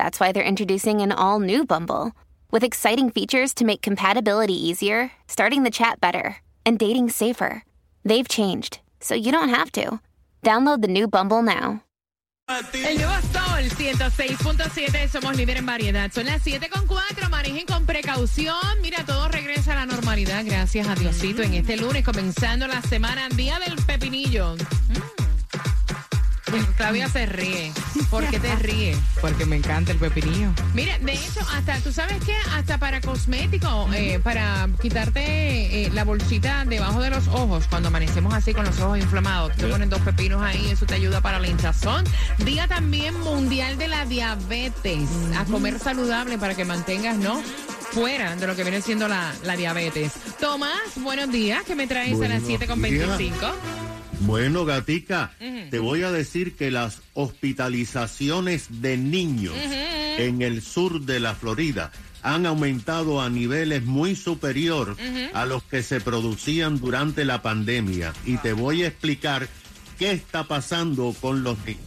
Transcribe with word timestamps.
that's 0.00 0.18
why 0.18 0.32
they're 0.32 0.52
introducing 0.52 1.02
an 1.02 1.12
all 1.12 1.40
new 1.40 1.66
Bumble 1.66 2.12
with 2.50 2.64
exciting 2.64 3.10
features 3.10 3.52
to 3.52 3.66
make 3.66 3.82
compatibility 3.82 4.54
easier, 4.54 5.12
starting 5.28 5.62
the 5.62 5.70
chat 5.70 6.00
better, 6.00 6.38
and 6.64 6.78
dating 6.78 7.10
safer. 7.10 7.64
They've 8.02 8.26
changed, 8.26 8.80
so 9.00 9.14
you 9.14 9.30
don't 9.30 9.50
have 9.50 9.70
to. 9.72 10.00
Download 10.42 10.80
the 10.80 10.88
new 10.88 11.06
Bumble 11.06 11.42
now. 11.42 11.82
El 12.48 12.96
nuevo 12.96 13.12
Sol 13.30 13.68
106.7, 13.76 15.08
somos 15.08 15.36
líder 15.36 15.58
en 15.58 15.66
variedad. 15.66 16.10
Son 16.10 16.24
las 16.24 16.42
7.4, 16.42 17.28
manejen 17.28 17.66
con 17.66 17.84
precaución. 17.84 18.56
Mira, 18.80 19.04
todo 19.04 19.28
regresa 19.28 19.74
a 19.74 19.84
la 19.84 19.86
normalidad, 19.86 20.42
gracias 20.46 20.88
a 20.88 20.94
Diosito, 20.94 21.42
en 21.42 21.52
este 21.54 21.76
lunes, 21.76 22.04
comenzando 22.04 22.66
la 22.66 22.80
semana, 22.80 23.28
Día 23.28 23.58
del 23.60 23.76
Pepinillo. 23.84 24.56
Mm. 24.56 25.19
Claudia 26.76 27.08
se 27.08 27.26
ríe. 27.26 27.72
¿Por 28.10 28.26
qué 28.28 28.40
te 28.40 28.54
ríes? 28.56 28.98
Porque 29.20 29.46
me 29.46 29.56
encanta 29.56 29.92
el 29.92 29.98
pepinillo. 29.98 30.50
Mira, 30.74 30.98
de 30.98 31.12
hecho, 31.12 31.40
hasta, 31.52 31.78
¿tú 31.80 31.92
sabes 31.92 32.16
qué? 32.24 32.34
Hasta 32.54 32.78
para 32.78 33.00
cosmético, 33.00 33.88
eh, 33.94 34.20
para 34.22 34.68
quitarte 34.80 35.84
eh, 35.84 35.90
la 35.92 36.04
bolsita 36.04 36.64
debajo 36.64 37.00
de 37.00 37.10
los 37.10 37.28
ojos, 37.28 37.66
cuando 37.68 37.88
amanecemos 37.88 38.34
así 38.34 38.54
con 38.54 38.64
los 38.64 38.78
ojos 38.80 38.98
inflamados, 38.98 39.56
te 39.56 39.66
ponen 39.66 39.90
dos 39.90 40.00
pepinos 40.00 40.42
ahí, 40.42 40.70
eso 40.70 40.86
te 40.86 40.94
ayuda 40.94 41.20
para 41.20 41.38
la 41.38 41.48
hinchazón. 41.48 42.04
Día 42.38 42.66
también 42.66 43.18
mundial 43.20 43.78
de 43.78 43.88
la 43.88 44.04
diabetes. 44.04 45.08
A 45.36 45.44
comer 45.44 45.78
saludable 45.78 46.38
para 46.38 46.54
que 46.54 46.64
mantengas, 46.64 47.16
¿no? 47.16 47.42
fuera 47.92 48.36
de 48.36 48.46
lo 48.46 48.54
que 48.54 48.62
viene 48.62 48.80
siendo 48.80 49.08
la, 49.08 49.34
diabetes. 49.56 50.12
Tomás, 50.38 50.80
buenos 50.96 51.30
días, 51.32 51.64
¿qué 51.64 51.74
me 51.74 51.88
traes 51.88 52.20
a 52.20 52.28
las 52.28 52.42
7.25? 52.44 53.89
Bueno, 54.20 54.64
gatica, 54.64 55.32
te 55.70 55.78
voy 55.78 56.02
a 56.02 56.12
decir 56.12 56.54
que 56.54 56.70
las 56.70 57.00
hospitalizaciones 57.14 58.82
de 58.82 58.96
niños 58.96 59.54
en 60.18 60.42
el 60.42 60.62
sur 60.62 61.00
de 61.00 61.20
la 61.20 61.34
Florida 61.34 61.90
han 62.22 62.44
aumentado 62.44 63.22
a 63.22 63.30
niveles 63.30 63.84
muy 63.84 64.14
superior 64.14 64.96
a 65.32 65.46
los 65.46 65.62
que 65.64 65.82
se 65.82 66.00
producían 66.00 66.78
durante 66.78 67.24
la 67.24 67.42
pandemia. 67.42 68.12
Y 68.26 68.36
te 68.38 68.52
voy 68.52 68.82
a 68.82 68.88
explicar 68.88 69.48
qué 69.98 70.12
está 70.12 70.44
pasando 70.44 71.14
con 71.20 71.42
los 71.42 71.56
niños. 71.64 71.80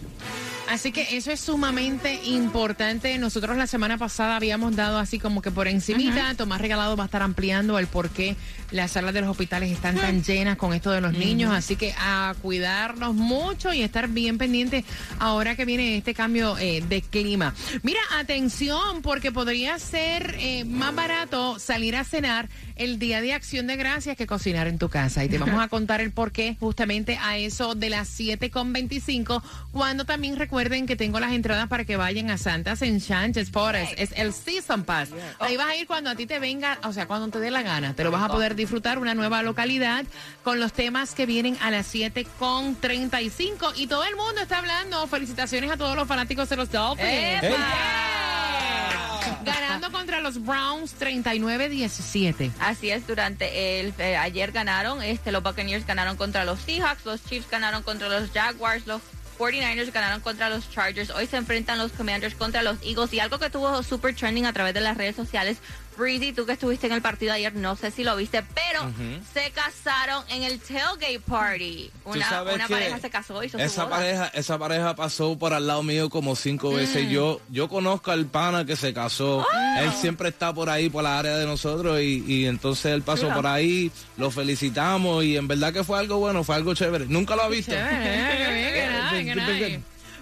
Así 0.69 0.91
que 0.91 1.17
eso 1.17 1.31
es 1.31 1.39
sumamente 1.39 2.19
importante. 2.25 3.17
Nosotros 3.17 3.57
la 3.57 3.67
semana 3.67 3.97
pasada 3.97 4.35
habíamos 4.35 4.75
dado 4.75 4.97
así 4.97 5.19
como 5.19 5.41
que 5.41 5.51
por 5.51 5.67
encimita. 5.67 6.33
Tomás 6.35 6.61
Regalado 6.61 6.95
va 6.95 7.03
a 7.03 7.05
estar 7.05 7.21
ampliando 7.21 7.77
el 7.77 7.87
por 7.87 8.09
qué 8.09 8.35
las 8.71 8.91
salas 8.91 9.13
de 9.13 9.21
los 9.21 9.29
hospitales 9.29 9.71
están 9.71 9.95
tan 9.95 10.23
llenas 10.23 10.57
con 10.57 10.73
esto 10.73 10.91
de 10.91 11.01
los 11.01 11.13
niños. 11.13 11.53
Así 11.53 11.75
que 11.75 11.93
a 11.97 12.33
cuidarnos 12.41 13.13
mucho 13.13 13.73
y 13.73 13.81
estar 13.81 14.07
bien 14.07 14.37
pendientes 14.37 14.85
ahora 15.19 15.55
que 15.55 15.65
viene 15.65 15.97
este 15.97 16.13
cambio 16.13 16.57
eh, 16.57 16.83
de 16.87 17.01
clima. 17.01 17.53
Mira, 17.83 17.99
atención, 18.17 19.01
porque 19.01 19.31
podría 19.31 19.77
ser 19.79 20.35
eh, 20.39 20.65
más 20.65 20.95
barato 20.95 21.59
salir 21.59 21.95
a 21.95 22.03
cenar 22.03 22.49
el 22.75 22.99
día 22.99 23.21
de 23.21 23.33
acción 23.33 23.67
de 23.67 23.75
gracias 23.75 24.17
que 24.17 24.27
cocinar 24.27 24.67
en 24.67 24.77
tu 24.77 24.89
casa. 24.89 25.23
Y 25.23 25.29
te 25.29 25.37
vamos 25.37 25.61
a 25.63 25.67
contar 25.67 26.01
el 26.01 26.11
por 26.11 26.31
qué 26.31 26.57
justamente 26.59 27.17
a 27.21 27.37
eso 27.37 27.75
de 27.75 27.89
las 27.89 28.19
7.25, 28.19 29.41
cuando 29.71 30.05
también 30.05 30.35
recuerden 30.37 30.85
que 30.85 30.95
tengo 30.95 31.19
las 31.19 31.31
entradas 31.31 31.67
para 31.67 31.85
que 31.85 31.97
vayan 31.97 32.29
a 32.31 32.37
Santas 32.37 32.81
Enchanted 32.81 33.47
Forest. 33.47 33.93
Es 33.97 34.11
el 34.15 34.33
Season 34.33 34.83
Pass. 34.83 35.09
Ahí 35.39 35.57
vas 35.57 35.67
a 35.67 35.75
ir 35.75 35.87
cuando 35.87 36.09
a 36.09 36.15
ti 36.15 36.25
te 36.25 36.39
venga, 36.39 36.79
o 36.83 36.93
sea, 36.93 37.07
cuando 37.07 37.29
te 37.29 37.39
dé 37.39 37.51
la 37.51 37.61
gana. 37.61 37.93
Te 37.93 38.03
lo 38.03 38.11
vas 38.11 38.23
a 38.23 38.29
poder 38.29 38.55
disfrutar 38.55 38.97
una 38.97 39.13
nueva 39.13 39.43
localidad 39.43 40.05
con 40.43 40.59
los 40.59 40.73
temas 40.73 41.13
que 41.13 41.25
vienen 41.25 41.57
a 41.61 41.71
las 41.71 41.93
7.35. 41.93 43.73
Y 43.75 43.87
todo 43.87 44.03
el 44.03 44.15
mundo 44.15 44.41
está 44.41 44.59
hablando. 44.59 45.07
Felicitaciones 45.07 45.71
a 45.71 45.77
todos 45.77 45.95
los 45.95 46.07
fanáticos 46.07 46.49
de 46.49 46.55
los 46.55 46.71
Dolphins. 46.71 47.43
Ganando 49.43 49.91
contra 49.91 50.21
los 50.21 50.43
Browns 50.43 50.95
39-17. 50.99 52.51
Así 52.59 52.89
es, 52.89 53.05
durante 53.07 53.79
el 53.79 53.93
eh, 53.97 54.17
ayer 54.17 54.51
ganaron, 54.51 55.01
este 55.01 55.31
los 55.31 55.43
Buccaneers 55.43 55.85
ganaron 55.85 56.17
contra 56.17 56.45
los 56.45 56.59
Seahawks, 56.59 57.05
los 57.05 57.23
Chiefs 57.23 57.49
ganaron 57.49 57.83
contra 57.83 58.09
los 58.09 58.31
Jaguars, 58.31 58.87
los 58.87 59.01
49ers 59.37 59.91
ganaron 59.91 60.21
contra 60.21 60.49
los 60.49 60.69
Chargers. 60.69 61.09
Hoy 61.09 61.27
se 61.27 61.37
enfrentan 61.37 61.77
los 61.77 61.91
Commanders 61.91 62.35
contra 62.35 62.61
los 62.61 62.77
Eagles. 62.83 63.13
Y 63.13 63.19
algo 63.19 63.39
que 63.39 63.49
tuvo 63.49 63.83
super 63.83 64.15
trending 64.15 64.45
a 64.45 64.53
través 64.53 64.73
de 64.73 64.81
las 64.81 64.97
redes 64.97 65.15
sociales 65.15 65.57
Breezy, 65.97 66.33
tú 66.33 66.45
que 66.45 66.53
estuviste 66.53 66.87
en 66.87 66.93
el 66.93 67.01
partido 67.01 67.33
ayer, 67.33 67.53
no 67.55 67.75
sé 67.75 67.91
si 67.91 68.03
lo 68.03 68.15
viste, 68.15 68.43
pero 68.53 68.91
se 69.33 69.51
casaron 69.51 70.23
en 70.29 70.43
el 70.43 70.59
tailgate 70.59 71.19
party. 71.19 71.91
Una, 72.05 72.43
pareja 72.67 72.99
se 72.99 73.09
casó 73.09 73.43
y 73.43 73.51
esa 73.57 73.89
pareja, 73.89 74.27
esa 74.33 74.57
pareja 74.57 74.95
pasó 74.95 75.37
por 75.37 75.53
al 75.53 75.67
lado 75.67 75.83
mío 75.83 76.09
como 76.09 76.35
cinco 76.35 76.71
veces. 76.73 77.07
Mm. 77.07 77.09
Yo, 77.09 77.41
yo 77.49 77.67
conozco 77.69 78.11
al 78.11 78.25
pana 78.25 78.65
que 78.65 78.75
se 78.75 78.93
casó. 78.93 79.37
Oh. 79.39 79.79
Él 79.79 79.91
siempre 79.93 80.29
está 80.29 80.53
por 80.53 80.69
ahí, 80.69 80.89
por 80.89 81.03
la 81.03 81.19
área 81.19 81.37
de 81.37 81.45
nosotros, 81.45 81.99
y, 82.01 82.45
entonces 82.45 82.93
él 82.93 83.01
pasó 83.01 83.29
por 83.29 83.47
ahí, 83.47 83.91
lo 84.17 84.31
felicitamos, 84.31 85.23
y 85.23 85.37
en 85.37 85.47
verdad 85.47 85.73
que 85.73 85.83
fue 85.83 85.99
algo 85.99 86.17
bueno, 86.17 86.43
fue 86.43 86.55
algo 86.55 86.73
chévere. 86.73 87.05
Nunca 87.07 87.35
lo 87.35 87.43
ha 87.43 87.49
visto. 87.49 87.73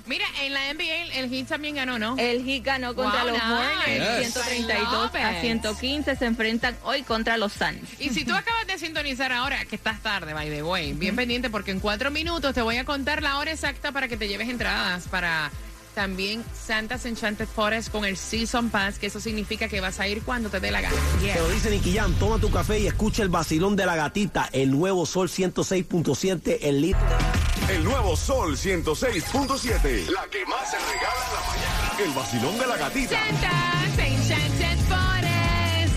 Mira, 0.06 0.26
en 0.42 0.54
la 0.54 0.74
NBA 0.74 1.20
el 1.20 1.30
Heat 1.30 1.48
también 1.48 1.76
ganó, 1.76 2.00
¿no? 2.00 2.16
El 2.18 2.44
Heat 2.46 2.64
ganó 2.64 2.96
contra 2.96 3.24
los 3.24 3.38
Hornets, 3.42 4.34
132 4.34 5.16
a 5.16 5.42
115. 5.42 6.16
Se 6.16 6.26
enfrentan 6.26 6.76
hoy 6.84 7.04
contra 7.04 7.38
los 7.38 7.54
Suns. 7.54 8.00
Y 8.00 8.10
si 8.10 8.26
tú 8.26 8.34
acabas 8.34 8.68
de 8.68 8.78
sintonizar 8.78 9.32
ahora, 9.32 9.64
que 9.66 9.76
estás 9.76 10.02
tarde, 10.02 10.34
by 10.34 10.50
the 10.50 10.64
way, 10.64 10.94
bien 10.94 11.16
pendiente 11.16 11.50
porque 11.50 11.72
en 11.72 11.80
cuatro 11.80 12.12
minutos 12.12 12.54
te 12.54 12.62
voy 12.62 12.78
a 12.78 12.86
contar 12.86 13.22
la 13.22 13.38
hora 13.38 13.52
exacta 13.52 13.92
para 13.92 14.08
que 14.08 14.18
te 14.18 14.28
lleves 14.28 14.50
entradas 14.50 15.08
para 15.08 15.52
también 15.94 16.44
Santa's 16.54 17.06
Enchanted 17.06 17.48
Forest 17.48 17.90
con 17.92 18.06
el 18.06 18.18
Season 18.18 18.70
Pass, 18.70 19.00
que 19.00 19.08
eso 19.08 19.20
significa 19.20 19.68
que 19.68 19.82
vas 19.82 20.00
a 20.00 20.08
ir 20.08 20.22
cuando 20.24 20.50
te 20.50 20.60
dé 20.60 20.72
la 20.72 20.82
gana. 20.82 20.96
Te 21.22 21.40
lo 21.40 21.50
dice 21.50 21.70
Nicky 21.70 21.94
Jam, 21.94 22.14
toma 22.16 22.40
tu 22.40 22.50
café 22.50 22.80
y 22.80 22.88
escucha 22.88 23.24
el 23.24 23.30
vacilón 23.30 23.76
de 23.76 23.86
la 23.86 23.96
gatita, 23.96 24.50
el 24.52 24.72
nuevo 24.72 25.06
Sol 25.06 25.30
106.7, 25.30 26.60
el 26.62 26.82
litro. 26.82 27.02
El 27.70 27.84
nuevo 27.84 28.16
Sol 28.16 28.58
106.7, 28.58 30.08
la 30.10 30.28
que 30.28 30.46
más 30.46 30.70
se 30.70 30.78
regala 30.78 31.26
en 31.28 31.34
la 31.34 31.42
mañana. 31.48 32.04
El 32.04 32.12
vacilón 32.12 32.60
de 32.60 32.68
la 32.68 32.78
gatita. 32.78 33.18
Santa's 33.18 34.00
Enchanted 34.00 34.78
Forest 34.88 35.01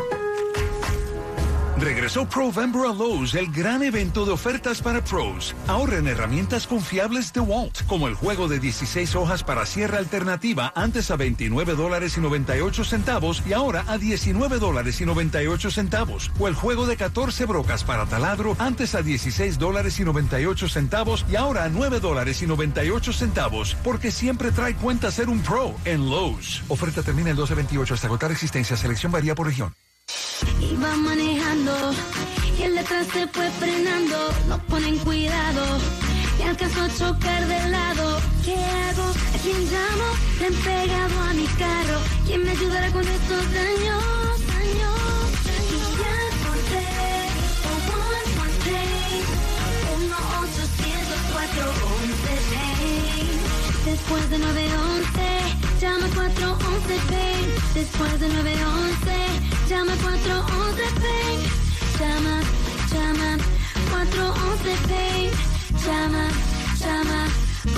Regresó 1.81 2.29
Provember 2.29 2.83
a 2.83 2.93
Lowe's, 2.93 3.35
el 3.35 3.51
gran 3.51 3.83
evento 3.83 4.27
de 4.27 4.33
ofertas 4.33 4.83
para 4.83 5.03
pros. 5.03 5.55
Ahorra 5.67 5.97
en 5.97 6.09
herramientas 6.09 6.67
confiables 6.67 7.33
de 7.33 7.41
Walt, 7.41 7.87
como 7.87 8.07
el 8.07 8.15
juego 8.15 8.49
de 8.49 8.61
16 8.61 9.15
hojas 9.15 9.43
para 9.45 9.65
sierra 9.65 9.97
alternativa, 9.97 10.75
antes 10.77 11.11
a 11.11 11.17
29 11.17 11.75
dólares 11.75 12.19
y 12.19 12.21
98 12.21 12.85
centavos 12.85 13.43
y 13.47 13.55
ahora 13.55 13.85
a 13.89 13.97
19 13.97 14.59
dólares 14.59 15.01
y 15.01 15.07
98 15.07 15.71
centavos. 15.71 16.31
O 16.39 16.49
el 16.49 16.55
juego 16.55 16.85
de 16.85 16.99
14 16.99 17.47
brocas 17.47 17.83
para 17.83 18.05
taladro, 18.05 18.57
antes 18.59 18.95
a 18.95 19.01
16 19.01 19.59
dólares 19.59 19.99
y 20.01 20.05
98 20.05 20.69
centavos 20.69 21.25
y 21.33 21.37
ahora 21.37 21.65
a 21.65 21.71
9 21.71 21.99
dólares 22.01 22.43
y 22.43 22.47
98 22.47 23.15
centavos, 23.15 23.75
porque 23.83 24.11
siempre 24.11 24.53
trae 24.53 24.75
cuenta 24.75 25.11
ser 25.11 25.31
un 25.31 25.41
pro 25.41 25.75
en 25.87 26.11
Lowe's. 26.11 26.63
Oferta 26.69 27.03
termina 27.03 27.31
el 27.31 27.37
1228 27.37 27.95
hasta 27.95 28.07
agotar 28.07 28.31
existencia. 28.31 28.77
Selección 28.77 29.11
varía 29.11 29.35
por 29.35 29.47
región. 29.47 29.73
Iba 30.71 30.97
manejando 30.97 31.73
y 32.59 32.63
el 32.63 32.75
detrás 32.77 33.07
se 33.13 33.27
fue 33.29 33.51
frenando. 33.59 34.17
No 34.49 34.59
ponen 34.67 34.99
cuidado, 34.99 35.63
me 36.39 36.45
alcanzó 36.45 36.83
a 36.83 36.89
chocar 36.89 37.47
de 37.47 37.69
lado. 37.69 38.21
¿Qué 38.45 38.55
hago? 38.55 39.05
¿A 39.05 39.39
quién 39.43 39.61
llamo? 39.73 40.09
Le 40.39 40.47
han 40.47 40.55
pegado 40.55 41.21
a 41.21 41.33
mi 41.35 41.47
carro. 41.47 41.99
¿Quién 42.27 42.45
me 42.45 42.51
ayudará 42.51 42.91
con 42.91 43.07
estos 43.07 43.53
daños? 43.53 44.05
Daños. 44.47 45.01
Y. 45.71 45.81
1-800-411-PAIN. 52.01 53.29
Después 53.85 54.31
de 54.31 54.39
911, 54.39 55.21
llama 55.81 56.07
411 56.15 56.95
Pain. 57.11 57.47
Después 57.75 58.21
de 58.21 58.29
911, 58.29 59.30
llama 59.71 59.93
411 60.03 60.83
Pain. 61.01 61.39
Llama, 62.01 62.43
llama 62.93 63.39
411 63.91 64.77
Pain. 64.89 65.31
Llama, 65.87 66.25
llama 66.81 67.29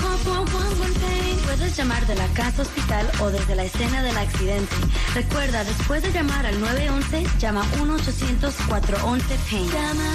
411 0.01 0.99
Pain. 0.99 1.37
Puedes 1.45 1.77
llamar 1.77 2.05
de 2.07 2.15
la 2.15 2.27
casa 2.29 2.63
hospital 2.63 3.05
o 3.21 3.29
desde 3.29 3.55
la 3.55 3.65
escena 3.65 4.01
del 4.01 4.17
accidente. 4.17 4.75
Recuerda, 5.13 5.63
después 5.63 6.01
de 6.01 6.11
llamar 6.11 6.47
al 6.47 6.59
911, 6.59 7.27
llama 7.37 7.63
1-800-411 7.77 9.37
Pain. 9.49 9.69
Llama, 9.69 10.09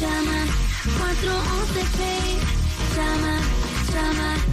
llama 0.00 0.38
411 0.96 1.84
Pain. 1.98 2.38
Llama, 2.96 3.67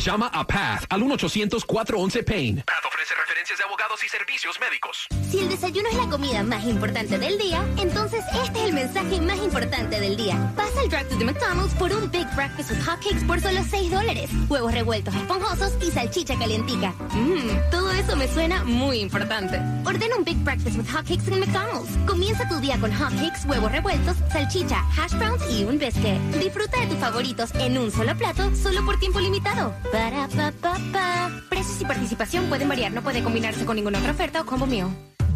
llama. 0.05 0.27
A 0.27 0.45
Path 0.45 0.85
al 0.89 1.01
1-800-411-PAIN. 1.01 2.63
Path 2.65 2.85
ofrece 2.87 3.15
referencias 3.15 3.57
de 3.57 3.63
abogados 3.63 4.03
y 4.03 4.09
servicios 4.09 4.59
médicos. 4.59 5.07
Si 5.29 5.39
el 5.39 5.49
desayuno 5.49 5.89
es 5.89 5.95
la 5.95 6.07
comida 6.09 6.43
más 6.43 6.63
importante 6.65 7.17
del 7.17 7.37
día, 7.37 7.63
entonces 7.77 8.23
este 8.43 8.59
es 8.59 8.65
el 8.65 8.73
mensaje 8.73 9.19
más 9.21 9.37
importante 9.39 9.99
del 9.99 10.15
día. 10.15 10.53
Pasa 10.55 10.81
al 10.81 10.89
drive 10.89 11.05
the 11.17 11.25
McDonald's 11.25 11.73
por 11.75 11.91
un 11.91 12.09
Big 12.11 12.27
Breakfast 12.35 12.71
with 12.71 12.81
Hotcakes 12.81 13.25
por 13.25 13.41
solo 13.41 13.61
6 13.67 13.91
dólares. 13.91 14.29
Huevos 14.47 14.73
revueltos 14.73 15.15
esponjosos 15.15 15.73
y 15.81 15.91
salchicha 15.91 16.37
calientica. 16.37 16.93
Mmm, 17.13 17.71
todo 17.71 17.91
eso 17.91 18.15
me 18.15 18.27
suena 18.27 18.63
muy 18.63 18.99
importante. 18.99 19.59
Ordena 19.85 20.15
un 20.17 20.23
Big 20.23 20.37
Breakfast 20.43 20.77
with 20.77 20.87
Hotcakes 20.87 21.27
en 21.27 21.39
McDonald's. 21.39 21.89
Comienza 22.05 22.47
tu 22.47 22.59
día 22.59 22.79
con 22.79 22.93
hotcakes, 22.93 23.45
huevos 23.45 23.71
revueltos, 23.71 24.17
salchicha, 24.31 24.83
hash 24.97 25.13
browns 25.15 25.43
y 25.51 25.63
un 25.63 25.79
biscuit. 25.79 26.19
Disfruta 26.39 26.79
de 26.81 26.87
tus 26.87 26.99
favoritos 26.99 27.49
en 27.55 27.77
un 27.77 27.91
solo 27.91 28.15
plato, 28.15 28.55
solo 28.55 28.85
por 28.85 28.99
tiempo 28.99 29.19
limitado. 29.25 29.73
Para 29.91 30.27
pa 30.27 30.51
pa 30.61 30.77
pa. 30.93 31.31
Precios 31.49 31.81
y 31.81 31.85
participación 31.85 32.45
pueden 32.45 32.69
variar, 32.69 32.91
no 32.91 33.01
puede 33.01 33.23
combinarse 33.23 33.65
con 33.65 33.75
ninguna 33.75 33.99
otra 33.99 34.11
oferta 34.11 34.41
o 34.41 34.45
combo 34.45 34.65
mío. 34.65 34.89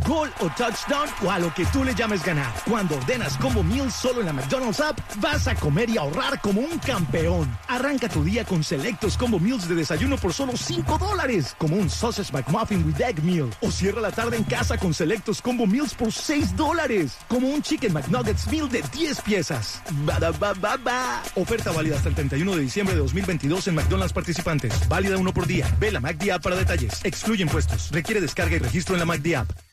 Gol 0.08 0.30
o 0.40 0.50
touchdown 0.50 1.10
o 1.24 1.32
a 1.32 1.40
lo 1.40 1.54
que 1.54 1.66
tú 1.68 1.84
le 1.84 1.94
llames 1.94 2.24
ganar. 2.24 2.54
Cuando 2.66 2.96
ordenas 2.96 3.38
Combo 3.38 3.64
Meals 3.64 3.94
solo 3.94 4.20
en 4.20 4.28
la 4.28 4.34
McDonald's 4.34 4.80
app, 4.80 5.00
vas 5.18 5.48
a 5.48 5.56
comer 5.56 5.90
y 5.90 5.98
ahorrar 5.98 6.40
como 6.42 6.62
un 6.62 6.80
campeón. 6.80 7.58
Arranca 7.68 8.10
tu 8.10 8.24
día 8.24 8.46
con 8.46 8.64
selectos 8.64 9.18
Combo 9.18 9.40
Meals 9.40 9.68
de 9.68 9.76
desayuno 9.76 10.18
por 10.18 10.34
solo 10.34 10.56
5 10.56 10.98
dólares, 10.98 11.56
como 11.58 11.76
un 11.76 11.90
Sausage 11.90 12.32
McMuffin 12.32 12.86
with 12.86 13.00
Egg 13.02 13.24
Meal. 13.24 13.50
O 13.62 13.72
cierra 13.72 14.02
la 14.02 14.12
tarde 14.12 14.38
en 14.38 14.44
casa 14.44 14.78
con 14.78 14.94
selectos 14.94 15.42
Combo 15.42 15.66
Meals 15.66 15.94
por 15.94 16.12
6 16.12 16.56
dólares, 16.56 17.18
como 17.28 17.50
un 17.50 17.62
Chicken 17.62 17.94
McNuggets 17.94 18.48
Meal 18.52 18.70
de 18.70 18.84
10 18.94 19.22
piezas. 19.22 19.82
Bada, 20.06 20.32
ba, 20.32 20.54
ba, 20.54 20.78
ba. 20.78 21.24
Oferta 21.36 21.72
válida 21.72 21.96
hasta 21.98 22.10
el 22.10 22.16
31 22.16 22.56
de 22.56 22.62
diciembre 22.62 22.96
de 22.96 23.02
2022 23.02 23.68
en 23.68 23.76
McDonald's 23.76 24.14
participantes. 24.14 24.88
Válida 24.88 25.18
uno 25.18 25.34
por 25.34 25.48
día. 25.48 25.68
Ve 25.80 25.92
la 25.92 26.00
McD 26.00 26.32
App 26.32 26.44
para 26.44 26.56
detalles. 26.56 27.04
Excluye 27.04 27.44
impuestos. 27.44 27.92
Requiere 27.92 28.22
descarga 28.22 28.56
y 28.56 28.60
registro 28.60 28.96
en 28.96 29.00
la 29.00 29.06
McD 29.06 29.36
App. 29.36 29.69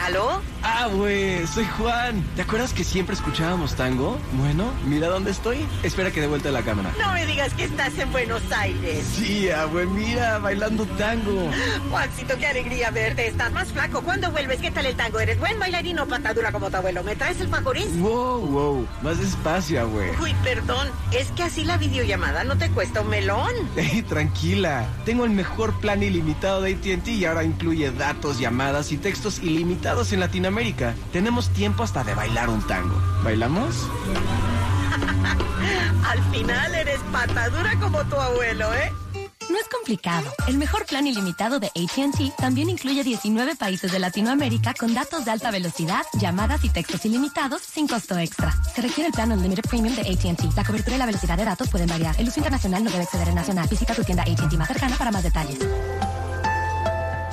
¿Aló? 0.00 0.42
Ah, 0.64 0.88
güey, 0.92 1.46
soy 1.46 1.64
Juan. 1.64 2.24
¿Te 2.34 2.42
acuerdas 2.42 2.72
que 2.72 2.82
siempre 2.82 3.14
escuchábamos 3.14 3.76
tango? 3.76 4.18
Bueno, 4.32 4.72
mira 4.86 5.08
dónde 5.08 5.30
estoy. 5.30 5.64
Espera 5.84 6.10
que 6.10 6.20
de 6.20 6.26
vuelta 6.26 6.50
la 6.50 6.62
cámara. 6.62 6.92
No 7.00 7.12
me 7.12 7.24
digas 7.24 7.54
que 7.54 7.64
estás 7.64 7.96
en 7.98 8.10
Buenos 8.10 8.42
Aires. 8.50 9.04
Sí, 9.14 9.48
ah, 9.50 9.64
güey, 9.66 9.86
mira, 9.86 10.38
bailando 10.38 10.86
tango. 10.98 11.50
Juancito, 11.90 12.36
qué 12.36 12.46
alegría 12.48 12.90
verte. 12.90 13.28
Estás 13.28 13.52
más 13.52 13.72
flaco. 13.72 14.02
¿Cuándo 14.02 14.32
vuelves? 14.32 14.60
¿Qué 14.60 14.72
tal 14.72 14.86
el 14.86 14.96
tango? 14.96 15.20
¿Eres 15.20 15.38
buen 15.38 15.58
bailarino 15.60 16.02
o 16.02 16.06
patadura 16.06 16.50
como 16.50 16.68
tu 16.68 16.76
abuelo? 16.76 17.04
¿Me 17.04 17.14
traes 17.14 17.40
el 17.40 17.48
facorín? 17.48 18.02
Wow, 18.02 18.40
wow, 18.40 18.88
más 19.02 19.20
despacio, 19.20 19.88
güey. 19.88 20.10
Uy, 20.20 20.34
perdón. 20.42 20.88
Es 21.12 21.30
que 21.32 21.44
así 21.44 21.64
la 21.64 21.76
videollamada 21.76 22.42
no 22.42 22.58
te 22.58 22.68
cuesta 22.70 23.02
un 23.02 23.08
melón. 23.08 23.52
Ey, 23.76 24.02
tranquila. 24.02 24.88
Tengo 25.04 25.24
el 25.24 25.30
mejor 25.30 25.78
plan 25.80 26.02
ilimitado 26.02 26.62
de 26.62 26.74
AT&T 26.74 27.10
y 27.12 27.24
ahora 27.24 27.44
incluye 27.44 27.91
datos, 27.92 28.38
llamadas 28.38 28.92
y 28.92 28.96
textos 28.96 29.40
ilimitados 29.40 30.12
en 30.12 30.20
Latinoamérica. 30.20 30.94
Tenemos 31.12 31.50
tiempo 31.50 31.82
hasta 31.82 32.04
de 32.04 32.14
bailar 32.14 32.48
un 32.48 32.66
tango. 32.66 32.96
¿Bailamos? 33.22 33.74
Al 36.08 36.22
final 36.30 36.74
eres 36.74 37.00
patadura 37.12 37.78
como 37.80 38.02
tu 38.04 38.16
abuelo, 38.16 38.72
¿eh? 38.74 38.92
No 39.52 39.58
es 39.58 39.68
complicado. 39.68 40.32
El 40.46 40.56
mejor 40.56 40.86
plan 40.86 41.06
ilimitado 41.06 41.60
de 41.60 41.66
ATT 41.66 42.36
también 42.38 42.70
incluye 42.70 43.04
19 43.04 43.54
países 43.56 43.92
de 43.92 43.98
Latinoamérica 43.98 44.72
con 44.72 44.94
datos 44.94 45.24
de 45.24 45.30
alta 45.30 45.50
velocidad, 45.50 46.04
llamadas 46.14 46.64
y 46.64 46.70
textos 46.70 47.04
ilimitados 47.04 47.62
sin 47.62 47.86
costo 47.86 48.18
extra. 48.18 48.54
Se 48.74 48.80
requiere 48.80 49.08
el 49.08 49.12
plan 49.12 49.32
Unlimited 49.32 49.68
Premium 49.68 49.94
de 49.94 50.02
ATT. 50.02 50.56
La 50.56 50.64
cobertura 50.64 50.96
y 50.96 50.98
la 50.98 51.06
velocidad 51.06 51.36
de 51.36 51.44
datos 51.44 51.68
pueden 51.68 51.88
variar. 51.88 52.18
El 52.18 52.28
uso 52.28 52.40
internacional 52.40 52.84
no 52.84 52.90
debe 52.90 53.04
exceder 53.04 53.28
el 53.28 53.34
nacional. 53.34 53.68
Visita 53.68 53.94
tu 53.94 54.04
tienda 54.04 54.22
ATT 54.22 54.54
más 54.54 54.68
cercana 54.68 54.96
para 54.96 55.10
más 55.10 55.22
detalles. 55.22 55.58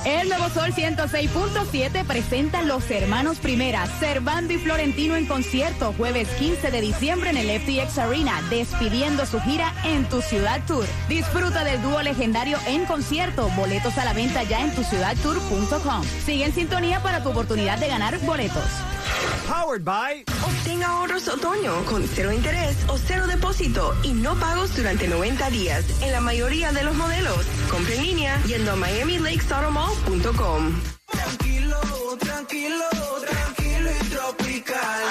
El 0.04 0.30
Nuevo 0.30 0.48
Sol 0.48 0.72
106.7 0.72 2.06
presenta 2.06 2.62
Los 2.62 2.90
Hermanos 2.90 3.38
Primera, 3.38 3.86
Servando 3.98 4.54
y 4.54 4.56
Florentino 4.56 5.14
en 5.14 5.26
concierto, 5.26 5.92
jueves 5.92 6.26
15 6.38 6.70
de 6.70 6.80
diciembre 6.80 7.28
en 7.28 7.36
el 7.36 7.60
FTX 7.60 7.98
Arena, 7.98 8.40
despidiendo 8.48 9.26
su 9.26 9.38
gira 9.40 9.74
en 9.84 10.08
Tu 10.08 10.22
Ciudad 10.22 10.62
Tour. 10.66 10.86
Disfruta 11.08 11.64
del 11.64 11.82
dúo 11.82 12.00
legendario 12.00 12.56
en 12.66 12.86
concierto, 12.86 13.50
boletos 13.50 13.98
a 13.98 14.06
la 14.06 14.14
venta 14.14 14.42
ya 14.44 14.64
en 14.64 14.74
tuciudadtour.com. 14.74 16.02
Sigue 16.24 16.46
en 16.46 16.54
sintonía 16.54 17.02
para 17.02 17.22
tu 17.22 17.28
oportunidad 17.28 17.78
de 17.78 17.88
ganar 17.88 18.18
boletos. 18.20 18.64
Powered 19.50 19.84
by. 19.84 20.24
Obtenga 20.44 20.86
ahorros 20.86 21.26
otoño 21.26 21.84
con 21.86 22.06
cero 22.06 22.30
interés 22.30 22.76
o 22.86 22.96
cero 22.96 23.26
depósito 23.26 23.96
y 24.04 24.12
no 24.12 24.36
pagos 24.36 24.76
durante 24.76 25.08
90 25.08 25.50
días 25.50 25.84
en 26.02 26.12
la 26.12 26.20
mayoría 26.20 26.70
de 26.70 26.84
los 26.84 26.94
modelos. 26.94 27.44
Compre 27.68 27.96
en 27.96 28.04
línea 28.04 28.40
yendo 28.44 28.70
a 28.70 28.76
miamilakesautomall.com. 28.76 30.80
Tranquilo, 31.10 31.80
tranquilo, 32.20 32.84
tranquilo 33.28 33.90
y 33.90 34.04
tropical. 34.04 35.02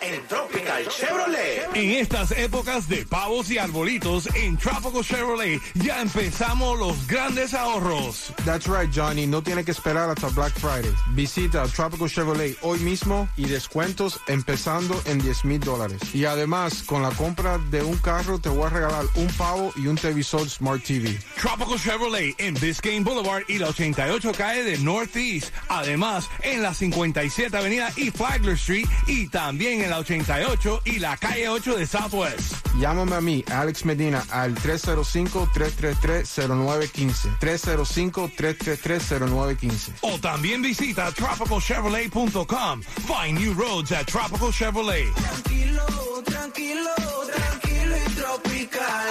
En 0.00 0.24
Tropical 0.28 0.65
Chevrolet. 0.84 1.68
En 1.74 1.90
estas 1.92 2.30
épocas 2.32 2.88
de 2.88 3.06
pavos 3.06 3.50
y 3.50 3.58
arbolitos, 3.58 4.28
en 4.34 4.56
Tropical 4.58 5.02
Chevrolet 5.02 5.60
ya 5.74 6.02
empezamos 6.02 6.78
los 6.78 7.06
grandes 7.06 7.54
ahorros. 7.54 8.32
That's 8.44 8.66
right, 8.66 8.90
Johnny. 8.94 9.26
No 9.26 9.42
tiene 9.42 9.64
que 9.64 9.70
esperar 9.70 10.10
hasta 10.10 10.28
Black 10.28 10.52
Friday. 10.58 10.92
Visita 11.14 11.64
Tropical 11.64 12.08
Chevrolet 12.10 12.56
hoy 12.62 12.78
mismo 12.80 13.28
y 13.36 13.46
descuentos 13.46 14.20
empezando 14.28 15.00
en 15.06 15.18
10 15.18 15.44
mil 15.46 15.60
dólares. 15.60 16.00
Y 16.14 16.24
además, 16.26 16.82
con 16.82 17.02
la 17.02 17.10
compra 17.10 17.58
de 17.70 17.82
un 17.82 17.96
carro, 17.96 18.38
te 18.38 18.48
voy 18.48 18.66
a 18.66 18.70
regalar 18.70 19.04
un 19.14 19.28
pavo 19.28 19.72
y 19.76 19.86
un 19.86 19.96
televisor 19.96 20.48
Smart 20.48 20.82
TV. 20.82 21.18
Tropical 21.40 21.78
Chevrolet 21.78 22.34
en 22.38 22.54
Biscayne 22.54 23.04
Boulevard 23.04 23.44
y 23.48 23.58
la 23.58 23.68
88 23.68 24.32
calle 24.32 24.64
de 24.64 24.78
Northeast. 24.78 25.52
Además, 25.68 26.28
en 26.42 26.62
la 26.62 26.74
57 26.74 27.56
Avenida 27.56 27.92
y 27.96 28.10
Flagler 28.10 28.54
Street 28.54 28.86
y 29.06 29.28
también 29.28 29.82
en 29.82 29.90
la 29.90 29.98
88 30.00 30.65
y 30.84 30.98
la 30.98 31.16
calle 31.16 31.48
8 31.48 31.76
de 31.76 31.86
Southwest. 31.86 32.66
Llámame 32.78 33.14
a 33.14 33.20
mí, 33.20 33.44
Alex 33.52 33.84
Medina, 33.84 34.24
al 34.30 34.56
305-333-0915. 34.56 37.38
305-333-0915. 37.38 39.92
O 40.02 40.18
también 40.18 40.62
visita 40.62 41.12
tropicalchevrolet.com. 41.12 42.82
Find 42.82 43.38
new 43.38 43.54
roads 43.54 43.92
at 43.92 44.06
Tropical 44.06 44.52
Chevrolet. 44.52 45.12
Tranquilo, 45.14 45.86
tranquilo, 46.24 46.90
tranquilo 47.32 47.96
y 47.96 48.00
tropical. 48.14 49.06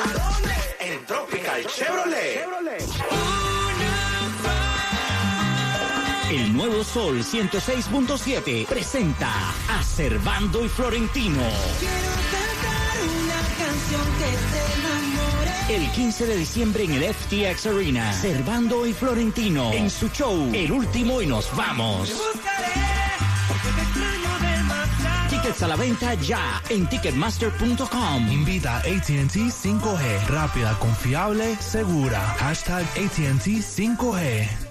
En 0.79 1.05
Tropical 1.05 1.65
Chevrolet. 1.67 2.14
Nuevo 6.55 6.83
Sol 6.83 7.19
106.7 7.19 8.65
presenta 8.65 9.29
a 9.69 9.83
Servando 9.83 10.63
y 10.63 10.69
Florentino. 10.69 11.41
Quiero 11.79 12.11
cantar 12.31 12.97
una 13.19 13.39
canción 13.57 14.01
que 14.17 14.31
te 14.51 14.61
enamore. 14.79 15.75
El 15.75 15.91
15 15.91 16.25
de 16.25 16.35
diciembre 16.37 16.83
en 16.85 16.93
el 16.93 17.13
FTX 17.13 17.65
Arena, 17.65 18.13
Servando 18.13 18.87
y 18.87 18.93
Florentino 18.93 19.73
en 19.73 19.89
su 19.89 20.07
show 20.09 20.49
El 20.53 20.71
último 20.71 21.21
y 21.21 21.27
nos 21.27 21.53
vamos. 21.55 22.13
Tickets 25.29 25.61
a 25.63 25.67
la 25.67 25.75
venta 25.75 26.13
ya 26.13 26.61
en 26.69 26.87
ticketmaster.com. 26.87 28.31
Invita 28.31 28.77
a 28.77 28.79
ATT 28.79 29.35
5G. 29.35 30.27
Rápida, 30.27 30.79
confiable, 30.79 31.57
segura. 31.57 32.21
Hashtag 32.37 32.83
ATT 32.83 33.45
5G. 33.45 34.64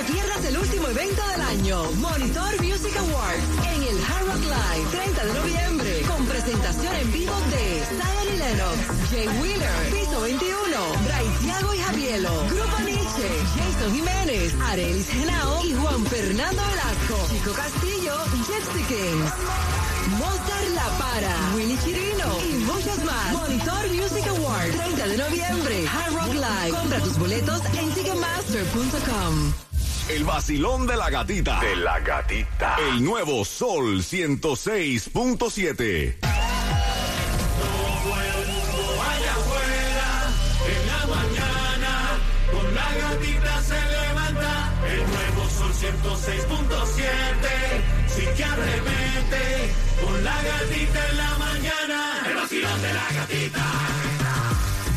Te 0.00 0.12
pierdas 0.14 0.42
el 0.46 0.56
último 0.56 0.88
evento 0.88 1.22
del 1.28 1.42
año, 1.42 1.82
Monitor 1.96 2.62
Music 2.62 2.96
Awards, 2.96 3.44
en 3.68 3.82
el 3.82 4.02
Hard 4.02 4.26
Rock 4.28 4.44
Live, 4.44 4.88
30 4.92 5.24
de 5.26 5.34
noviembre, 5.34 6.02
con 6.08 6.24
presentación 6.24 6.94
en 6.96 7.12
vivo 7.12 7.34
de 7.50 7.84
Zion 7.84 8.34
y 8.34 8.38
Lennox, 8.38 9.10
Jay 9.10 9.28
Wheeler, 9.28 9.90
Piso 9.92 10.20
21, 10.22 10.56
Bryce 11.04 11.44
Thiago 11.44 11.74
y 11.74 11.78
Javielo, 11.80 12.30
Grupo 12.48 12.80
Nietzsche, 12.80 13.28
Jason 13.54 13.94
Jiménez, 13.94 14.54
Arelis 14.70 15.06
Genao 15.10 15.66
y 15.66 15.74
Juan 15.74 16.06
Fernando 16.06 16.62
Velasco, 16.70 17.28
Chico 17.28 17.52
Castillo, 17.52 18.14
Gypsy 18.46 18.82
Kings. 18.88 19.32
Mozart 20.16 20.68
La 20.74 20.88
Para, 20.96 21.54
Willy 21.54 21.76
Chirino 21.84 22.40
y 22.48 22.54
muchos 22.64 23.04
más. 23.04 23.32
Monitor 23.34 23.90
Music 23.90 24.26
Award, 24.28 24.70
30 24.70 25.08
de 25.08 25.18
noviembre, 25.18 25.86
Hard 25.88 26.14
Rock 26.14 26.32
Live. 26.32 26.70
Compra 26.70 27.00
tus 27.00 27.18
boletos 27.18 27.60
en 27.74 27.92
Ticketmaster.com. 27.92 29.69
El 30.10 30.24
vacilón 30.24 30.86
de 30.88 30.96
la 30.96 31.08
gatita. 31.08 31.60
De 31.60 31.76
la 31.76 32.00
gatita. 32.00 32.76
El 32.90 33.04
nuevo 33.04 33.44
Sol 33.44 34.02
106.7. 34.02 36.16
Allá 36.22 36.32
afuera, 39.32 40.32
en 40.66 40.86
la 40.88 41.06
mañana, 41.06 42.18
con 42.50 42.74
la 42.74 42.92
gatita 42.92 43.62
se 43.62 43.74
levanta. 43.74 44.72
El 44.84 45.06
nuevo 45.06 45.48
Sol 45.48 45.72
106.7. 45.72 47.46
Sí 48.08 48.26
que 48.36 48.44
arremete, 48.44 49.72
con 50.04 50.24
la 50.24 50.42
gatita 50.42 51.08
en 51.08 51.16
la 51.18 51.38
mañana. 51.38 52.24
El 52.26 52.34
vacilón 52.34 52.82
de 52.82 52.94
la 52.94 53.08
gatita. 53.14 53.64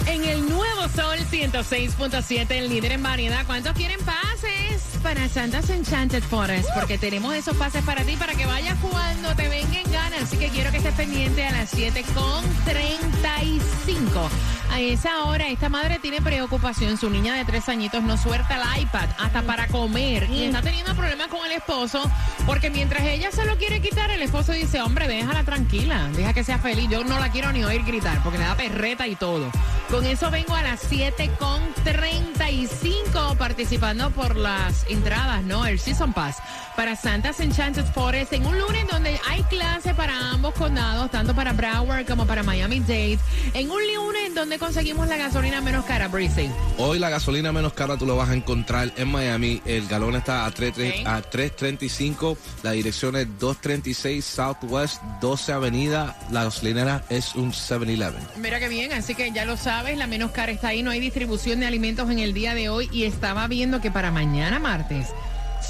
En 0.08 0.26
el 0.26 0.50
nuevo 0.50 0.90
Sol 0.96 1.20
106.7, 1.32 2.50
el 2.50 2.70
líder 2.70 2.94
en 2.94 3.04
variedad. 3.04 3.46
¿Cuántos 3.46 3.74
quieren 3.74 4.00
pases 4.00 4.93
para 5.04 5.28
Santa's 5.28 5.70
Enchanted 5.70 6.24
Forest? 6.24 6.70
Porque 6.74 6.98
tenemos 6.98 7.36
esos 7.36 7.56
pases 7.58 7.84
para 7.84 8.04
ti 8.04 8.16
para 8.16 8.34
que 8.34 8.46
vayas 8.46 8.80
jugando, 8.80 9.36
te 9.36 9.50
venga 9.50 9.80
Así 10.22 10.38
que 10.38 10.50
quiero 10.50 10.72
que 10.72 10.78
estés 10.78 10.84
estés 10.84 11.06
pendiente 11.08 11.46
a 11.46 11.52
las 11.52 11.70
7 11.70 12.04
con 12.14 12.44
35. 12.66 14.30
A 14.72 14.80
esa 14.80 15.26
hora, 15.26 15.48
esta 15.50 15.70
madre 15.70 16.00
tiene 16.00 16.22
preocupación. 16.22 16.98
Su 16.98 17.10
niña 17.10 17.36
de 17.36 17.46
tres 17.46 17.70
añitos 17.70 18.04
no 18.04 18.18
suelta 18.18 18.56
el 18.56 18.82
iPad 18.82 19.08
hasta 19.20 19.44
para 19.44 19.68
comer 19.68 20.28
y 20.30 20.44
está 20.44 20.62
teniendo 20.62 20.96
problemas 20.96 21.28
con 21.28 21.46
el 21.46 21.52
esposo 21.52 22.02
porque 22.46 22.70
mientras 22.70 23.04
ella 23.04 23.32
se 23.32 23.46
lo 23.46 23.56
quiere 23.58 23.82
quitar, 23.82 24.10
el 24.12 24.22
esposo 24.22 24.52
dice, 24.52 24.82
hombre, 24.82 25.08
déjala 25.08 25.44
tranquila, 25.44 26.10
deja 26.16 26.34
que 26.34 26.44
sea 26.44 26.58
feliz. 26.58 26.90
Yo 26.90 27.04
no 27.04 27.20
la 27.20 27.32
quiero 27.32 27.52
ni 27.52 27.64
oír 27.64 27.84
gritar 27.84 28.22
porque 28.24 28.40
le 28.40 28.46
da 28.46 28.56
perreta 28.56 29.08
y 29.08 29.16
todo. 29.16 29.50
Con 29.90 30.06
eso 30.06 30.32
vengo 30.32 30.56
a 30.56 30.64
las 30.64 30.82
7 30.82 31.30
con 31.40 31.62
35 31.84 33.36
participando 33.38 34.10
por 34.10 34.36
las 34.36 34.86
entradas, 34.90 35.44
¿no? 35.44 35.66
El 35.66 35.80
Season 35.80 36.14
Pass 36.14 36.38
para 36.76 36.96
Santa's 36.96 37.40
Enchanted 37.40 37.86
Forest 37.86 38.34
en 38.34 38.46
un 38.46 38.58
lunes 38.58 38.88
donde 38.92 39.20
hay 39.30 39.44
clase 39.44 39.94
para 39.94 40.03
ambos 40.10 40.54
condados, 40.56 41.12
tanto 41.12 41.36
para 41.36 41.54
Broward 41.54 42.06
como 42.06 42.26
para 42.26 42.44
Miami-Dade. 42.44 43.20
En 43.54 43.70
un 43.70 43.82
lunes 43.94 44.36
donde 44.36 44.60
conseguimos 44.60 45.08
la 45.08 45.18
gasolina 45.18 45.62
menos 45.62 45.86
cara, 45.86 46.08
Breezy. 46.08 46.50
Hoy 46.78 47.00
la 47.00 47.10
gasolina 47.10 47.52
menos 47.52 47.74
cara 47.74 47.98
tú 47.98 48.06
lo 48.06 48.16
vas 48.16 48.30
a 48.30 48.34
encontrar 48.34 48.92
en 48.98 49.12
Miami. 49.12 49.62
El 49.66 49.88
galón 49.88 50.16
está 50.16 50.46
a 50.46 50.52
3, 50.52 51.06
a 51.06 51.22
3.35. 51.22 52.38
La 52.64 52.72
dirección 52.72 53.16
es 53.16 53.28
236 53.40 54.24
Southwest 54.24 55.02
12 55.22 55.54
Avenida. 55.54 56.18
La 56.32 56.44
gasolinera 56.44 57.04
es 57.10 57.36
un 57.36 57.52
7-Eleven. 57.52 58.22
Mira 58.38 58.60
qué 58.60 58.70
bien, 58.70 58.92
así 58.94 59.16
que 59.16 59.32
ya 59.32 59.46
lo 59.46 59.58
sabes, 59.58 59.98
la 59.98 60.08
menos 60.08 60.32
cara 60.32 60.52
está 60.52 60.70
ahí, 60.70 60.84
no 60.84 60.92
hay 60.92 61.00
distribución 61.00 61.60
de 61.60 61.68
alimentos 61.68 62.10
en 62.10 62.20
el 62.20 62.34
día 62.34 62.54
de 62.54 62.70
hoy 62.70 62.90
y 62.92 63.04
estaba 63.04 63.48
viendo 63.48 63.82
que 63.82 63.92
para 63.92 64.12
mañana 64.12 64.60
martes 64.60 65.08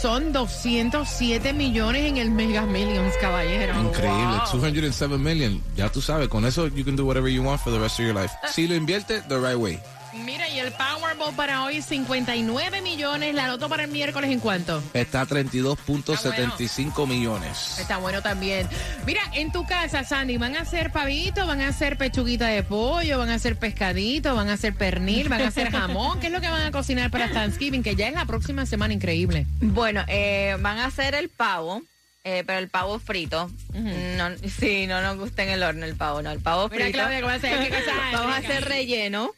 son 0.02 0.34
207 0.34 1.54
millones 1.54 2.06
en 2.06 2.18
el 2.18 2.32
Mega 2.32 2.66
Millions, 2.66 3.14
caballero. 3.22 3.74
Increíble, 3.82 4.38
Wow. 4.38 4.52
207 4.52 5.18
million. 5.18 5.62
Ya 5.76 5.90
tú 5.92 6.02
sabes, 6.02 6.28
con 6.28 6.46
eso 6.46 6.68
you 6.68 6.84
can 6.84 6.96
do 6.96 7.06
whatever 7.06 7.30
you 7.30 7.42
want 7.44 7.62
for 7.62 7.72
the 7.72 7.80
rest 7.80 8.00
of 8.00 8.06
your 8.06 8.14
life. 8.16 8.34
Si 8.52 8.68
lo 8.68 8.76
invierte 8.76 9.22
the 9.30 9.38
right 9.40 9.58
way. 9.58 9.80
Mira, 10.14 10.48
y 10.48 10.60
el 10.60 10.72
Powerball 10.74 11.34
para 11.36 11.64
hoy 11.64 11.82
59 11.82 12.82
millones, 12.82 13.34
la 13.34 13.48
loto 13.48 13.68
para 13.68 13.84
el 13.86 13.90
miércoles 13.92 14.30
en 14.32 14.40
cuánto? 14.40 14.84
Está 14.94 15.22
a 15.22 15.26
32.75 15.28 17.08
millones. 17.08 17.80
Está 17.80 17.98
bueno 17.98 18.22
también. 18.22 18.68
Mira, 19.08 19.22
en 19.34 19.52
tu 19.52 19.66
casa, 19.66 20.04
Sandy, 20.04 20.38
¿van 20.38 20.56
a 20.56 20.62
hacer 20.62 20.92
pavito? 20.92 21.48
¿Van 21.48 21.62
a 21.62 21.70
hacer 21.70 21.98
pechuguita 21.98 22.48
de 22.48 22.62
pollo? 22.62 23.18
¿Van 23.18 23.32
a 23.32 23.36
hacer 23.36 23.58
pescadito? 23.58 24.36
¿Van 24.36 24.50
a 24.50 24.54
hacer 24.54 24.76
pernil? 24.76 25.30
¿Van 25.30 25.42
a 25.42 25.48
hacer 25.48 25.72
jamón? 25.72 26.20
¿Qué 26.20 26.28
es 26.28 26.34
lo 26.34 26.42
que 26.42 26.50
van 26.50 26.62
a 26.62 26.72
cocinar 26.72 27.10
para 27.10 27.32
Thanksgiving? 27.32 27.82
Que 27.82 27.96
ya 27.96 28.08
es 28.08 28.14
la 28.14 28.26
próxima 28.26 28.66
semana 28.68 28.94
increíble. 28.94 29.48
Bueno, 29.62 30.04
eh, 30.08 30.56
van 30.60 30.78
a 30.78 30.86
hacer 30.86 31.16
el 31.16 31.30
pavo. 31.30 31.82
eh, 32.24 32.44
pero 32.46 32.60
el 32.60 32.70
pavo 32.70 33.00
frito, 33.00 33.50
no, 33.74 34.30
sí, 34.60 34.86
no 34.88 35.02
nos 35.02 35.18
gusta 35.18 35.44
en 35.44 35.50
el 35.50 35.64
horno 35.64 35.86
el 35.86 35.96
pavo, 35.96 36.22
no, 36.22 36.32
el 36.32 36.40
pavo 36.40 36.70
Mira, 36.70 36.86
frito. 36.86 37.00
Claudia, 37.00 37.18
¿cómo 37.20 37.28
va 37.32 37.36
a 37.36 37.40
ser? 37.40 37.60
¿Qué 37.64 37.70
cosa? 37.70 37.92
Vamos 38.14 38.34
a 38.34 38.38
hacer 38.38 38.64
relleno, 38.66 39.32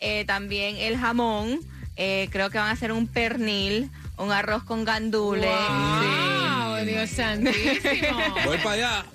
eh, 0.00 0.24
también 0.26 0.76
el 0.76 0.96
jamón, 0.96 1.60
eh, 1.96 2.28
creo 2.30 2.50
que 2.50 2.58
van 2.58 2.68
a 2.68 2.72
hacer 2.72 2.92
un 2.92 3.06
pernil, 3.06 3.90
un 4.18 4.32
arroz 4.32 4.64
con 4.64 4.84
gandules. 4.84 5.50
¡Wow! 5.50 6.84
Dios 6.84 7.10
santísimo. 7.10 8.18
Voy 8.44 8.58
para 8.58 8.70
allá. 8.72 9.06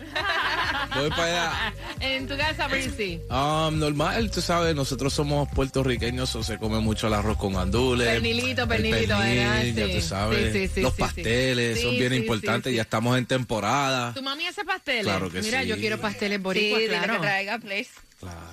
Voy 0.96 1.10
para 1.12 1.24
allá. 1.24 1.74
En 2.00 2.28
tu 2.28 2.36
casa, 2.36 2.68
Breezy. 2.68 3.20
Um, 3.30 3.78
normal, 3.80 4.30
tú 4.32 4.42
sabes, 4.42 4.76
nosotros 4.76 5.14
somos 5.14 5.48
puertorriqueños, 5.50 6.36
o 6.36 6.44
se 6.44 6.58
come 6.58 6.80
mucho 6.80 7.08
el 7.08 7.14
arroz 7.14 7.38
con 7.38 7.54
gandules. 7.54 8.08
Pernilito, 8.08 8.64
el 8.64 8.68
pernilito, 8.68 9.18
¿verdad? 9.18 9.22
pernil, 9.62 9.76
ya 9.76 9.86
Sí. 9.88 9.94
tú 9.94 10.02
sabes. 10.02 10.52
Sí, 10.54 10.68
sí, 10.68 10.72
sí, 10.76 10.82
Los 10.82 10.94
pasteles, 10.96 11.78
Sí, 11.78 11.84
son 11.84 11.92
bien 11.98 12.12
sí, 12.12 12.18
importantes, 12.18 12.72
sí, 12.72 12.76
ya 12.76 12.82
estamos 12.82 13.18
en 13.18 13.26
temporada. 13.28 14.14
¿Tu 14.14 14.22
mami 14.24 14.48
hace 14.48 14.66
pasteles? 14.66 15.04
Claro 15.04 15.30
que 15.32 15.42
Mira, 15.42 15.62
sí. 15.62 15.68
yo 15.68 15.78
quiero 15.78 16.00
pasteles 16.02 16.40
Sí, 16.40 16.44
boricuas, 16.44 16.82
claro. 16.90 17.14
que 17.14 17.20
traiga, 17.20 17.60
please. 17.60 17.92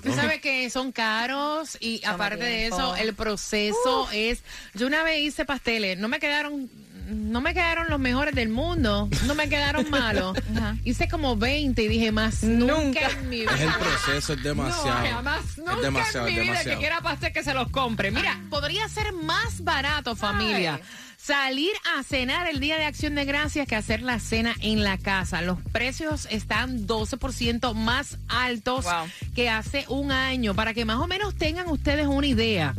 Tú 0.03 0.13
sabes 0.15 0.41
que 0.41 0.69
son 0.71 0.93
caros 0.93 1.77
y 1.81 2.05
aparte 2.05 2.45
de 2.45 2.59
tiempo. 2.69 2.77
eso, 2.77 2.97
el 2.97 3.15
proceso 3.15 4.09
es... 4.13 4.43
Yo 4.75 4.87
una 4.87 5.03
vez 5.03 5.21
hice 5.21 5.45
pasteles, 5.45 5.99
no 5.99 6.09
me 6.09 6.19
quedaron... 6.19 6.71
No 7.09 7.41
me 7.41 7.55
quedaron 7.55 7.89
los 7.89 7.99
mejores 7.99 8.35
del 8.35 8.51
mundo, 8.51 9.09
no 9.27 9.35
me 9.35 9.49
quedaron 9.49 9.89
malos. 9.91 10.37
Hice 10.85 11.09
como 11.09 11.37
20 11.37 11.83
y 11.83 11.89
dije 11.89 12.13
más 12.13 12.43
nunca, 12.43 13.01
en 13.09 13.31
mi 13.31 13.41
vida. 13.41 13.55
Es 13.55 13.61
el 13.63 13.73
proceso, 13.73 14.33
es 14.35 14.43
demasiado. 14.43 15.01
No, 15.01 15.15
jamás, 15.15 15.57
nunca 15.57 15.73
es 15.73 15.81
demasiado, 15.81 16.27
en 16.27 16.35
mi 16.35 16.41
vida 16.41 16.53
demasiado. 16.53 16.77
que 16.77 16.81
quiera 16.81 17.01
pastel 17.01 17.33
que 17.33 17.43
se 17.43 17.55
los 17.55 17.71
compre. 17.71 18.11
Mira, 18.11 18.39
podría 18.51 18.87
ser 18.91 19.15
más 19.15 19.65
barato, 19.65 20.17
familia. 20.17 20.81
Salir 21.29 21.73
a 21.95 22.03
cenar 22.05 22.49
el 22.49 22.59
día 22.59 22.79
de 22.79 22.87
Acción 22.87 23.15
de 23.15 23.27
Gracias 23.27 23.69
que 23.69 23.77
hacer 23.77 24.01
la 24.01 24.19
cena 24.19 24.57
en 24.63 24.83
la 24.83 24.97
casa. 24.97 25.43
Los 25.43 25.61
precios 25.61 26.27
están 26.31 26.87
12% 26.87 27.75
más 27.75 28.17
altos 28.29 28.87
que 29.35 29.51
hace 29.51 29.85
un 29.91 30.11
año, 30.11 30.55
para 30.55 30.73
que 30.73 30.87
más 30.87 30.99
o 31.01 31.07
menos 31.07 31.35
tengan 31.35 31.69
ustedes 31.69 32.07
una 32.07 32.27
idea. 32.27 32.75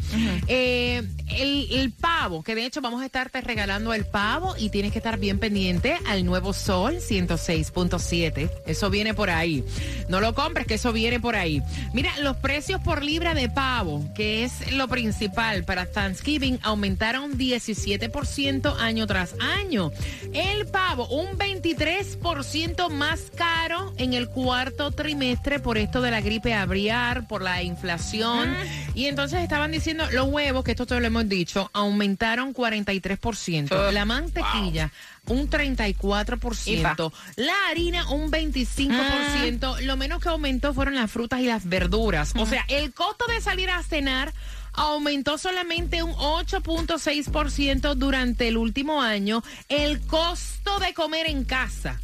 Eh, 0.48 1.04
el, 1.28 1.68
el 1.72 1.92
pavo, 1.92 2.42
que 2.42 2.56
de 2.56 2.66
hecho 2.66 2.82
vamos 2.82 3.04
a 3.04 3.06
estarte 3.06 3.40
regalando 3.42 3.94
el 3.94 4.04
pavo 4.08 4.56
y 4.58 4.72
tienes 4.72 4.94
que 4.94 4.98
estar 4.98 5.20
bien 5.20 5.38
pendiente 5.38 6.00
al 6.08 6.26
nuevo 6.26 6.52
Sol 6.52 6.96
106.7. 6.96 8.50
Eso 8.66 8.90
viene 8.90 9.14
por 9.14 9.30
ahí. 9.30 9.64
No 10.08 10.22
lo 10.22 10.34
compres, 10.34 10.66
que 10.66 10.74
eso 10.74 10.92
viene 10.92 11.20
por 11.20 11.36
ahí. 11.36 11.62
Mira, 11.94 12.18
los 12.22 12.36
precios 12.38 12.82
por 12.82 13.04
libra 13.04 13.36
de 13.36 13.48
pavo, 13.48 14.12
que 14.16 14.44
es 14.44 14.72
lo 14.74 14.88
principal 14.88 15.66
para 15.66 15.86
Thanksgiving, 15.86 16.58
aumentaron 16.64 17.38
17% 17.38 18.39
año 18.48 19.06
tras 19.06 19.36
año. 19.40 19.92
El 20.34 20.66
pavo, 20.68 21.08
un 21.08 21.38
23% 21.38 22.90
más 22.90 23.32
caro 23.36 23.94
en 23.98 24.14
el 24.14 24.30
cuarto 24.30 24.92
trimestre 24.92 25.60
por 25.60 25.78
esto 25.78 26.02
de 26.02 26.12
la 26.12 26.22
gripe 26.22 26.54
aviar, 26.54 27.28
por 27.28 27.42
la 27.42 27.64
inflación. 27.64 28.56
Y 28.96 29.06
entonces 29.06 29.42
estaban 29.42 29.72
diciendo 29.72 30.06
los 30.12 30.30
huevos, 30.30 30.64
que 30.64 30.72
esto 30.72 30.86
te 30.86 31.00
lo 31.00 31.06
hemos 31.06 31.28
dicho, 31.28 31.70
aumentaron 31.74 32.54
43%. 32.54 33.92
La 33.92 34.06
mantequilla, 34.06 34.92
un 35.28 35.50
34%. 35.50 37.12
La 37.36 37.54
harina, 37.70 38.10
un 38.10 38.32
25%. 38.32 39.82
Lo 39.82 39.98
menos 39.98 40.22
que 40.22 40.30
aumentó 40.30 40.74
fueron 40.74 40.96
las 40.96 41.12
frutas 41.12 41.42
y 41.42 41.46
las 41.46 41.68
verduras. 41.68 42.34
O 42.38 42.46
sea, 42.46 42.64
el 42.70 42.94
costo 42.94 43.26
de 43.28 43.42
salir 43.42 43.70
a 43.70 43.84
cenar 43.84 44.34
aumentó 44.74 45.38
solamente 45.38 46.04
un 46.04 46.14
8.6% 46.14 47.96
durante 47.96 48.48
el 48.48 48.58
último 48.58 49.02
año. 49.02 49.44
El 49.68 50.02
costo 50.02 50.80
de 50.80 50.94
comer 50.94 51.30
en 51.30 51.44
casa. 51.44 52.00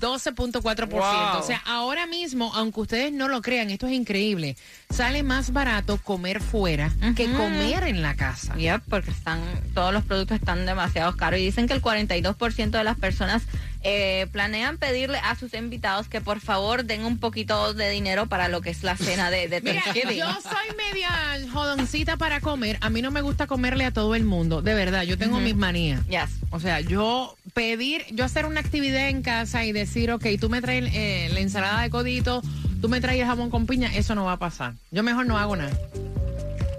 12.4%. 0.00 0.88
Wow. 0.88 1.40
O 1.40 1.42
sea, 1.42 1.62
ahora 1.64 2.06
mismo, 2.06 2.52
aunque 2.54 2.80
ustedes 2.80 3.12
no 3.12 3.28
lo 3.28 3.40
crean, 3.40 3.70
esto 3.70 3.86
es 3.86 3.92
increíble. 3.92 4.56
Sale 4.92 5.22
más 5.22 5.52
barato 5.54 5.96
comer 5.96 6.40
fuera 6.42 6.92
que 7.16 7.30
comer 7.32 7.84
en 7.84 8.02
la 8.02 8.14
casa. 8.14 8.54
Ya, 8.58 8.78
porque 8.78 9.10
están 9.10 9.40
todos 9.74 9.92
los 9.92 10.04
productos 10.04 10.38
están 10.38 10.66
demasiado 10.66 11.16
caros 11.16 11.40
y 11.40 11.44
dicen 11.46 11.66
que 11.66 11.72
el 11.72 11.80
42% 11.80 12.70
de 12.70 12.84
las 12.84 12.98
personas 12.98 13.42
eh, 13.84 14.26
planean 14.32 14.76
pedirle 14.76 15.18
a 15.18 15.34
sus 15.34 15.54
invitados 15.54 16.08
que 16.08 16.20
por 16.20 16.40
favor 16.40 16.84
den 16.84 17.04
un 17.04 17.18
poquito 17.18 17.72
de 17.74 17.90
dinero 17.90 18.26
para 18.26 18.48
lo 18.48 18.60
que 18.60 18.70
es 18.70 18.84
la 18.84 18.96
cena 18.96 19.30
de, 19.30 19.48
de 19.48 19.60
Mira, 19.62 19.82
yo 20.12 20.30
soy 20.42 20.76
media 20.76 21.10
jodoncita 21.52 22.18
para 22.18 22.40
comer. 22.40 22.76
A 22.82 22.90
mí 22.90 23.00
no 23.00 23.10
me 23.10 23.22
gusta 23.22 23.46
comerle 23.46 23.86
a 23.86 23.92
todo 23.92 24.14
el 24.14 24.24
mundo. 24.24 24.60
De 24.60 24.74
verdad, 24.74 25.04
yo 25.04 25.16
tengo 25.16 25.36
Ujú. 25.36 25.44
mis 25.44 25.56
manías. 25.56 26.06
Yes. 26.06 26.28
O 26.50 26.60
sea, 26.60 26.80
yo 26.80 27.36
pedir, 27.54 28.04
yo 28.10 28.26
hacer 28.26 28.44
una 28.44 28.60
actividad 28.60 29.08
en 29.08 29.22
casa 29.22 29.64
y 29.64 29.72
decir, 29.72 30.12
ok, 30.12 30.26
tú 30.38 30.50
me 30.50 30.60
traes 30.60 30.84
eh, 30.92 31.30
la 31.32 31.40
ensalada 31.40 31.80
de 31.82 31.88
codito, 31.90 32.42
tú 32.82 32.88
me 32.88 33.00
traes 33.00 33.20
el 33.20 33.26
jamón 33.26 33.48
con 33.48 33.66
piña, 33.66 33.94
eso 33.94 34.14
no 34.14 34.24
va 34.24 34.32
a 34.32 34.38
pasar. 34.38 34.74
Yo 34.90 35.02
mejor 35.02 35.24
no 35.24 35.38
hago 35.38 35.56
nada. 35.56 35.70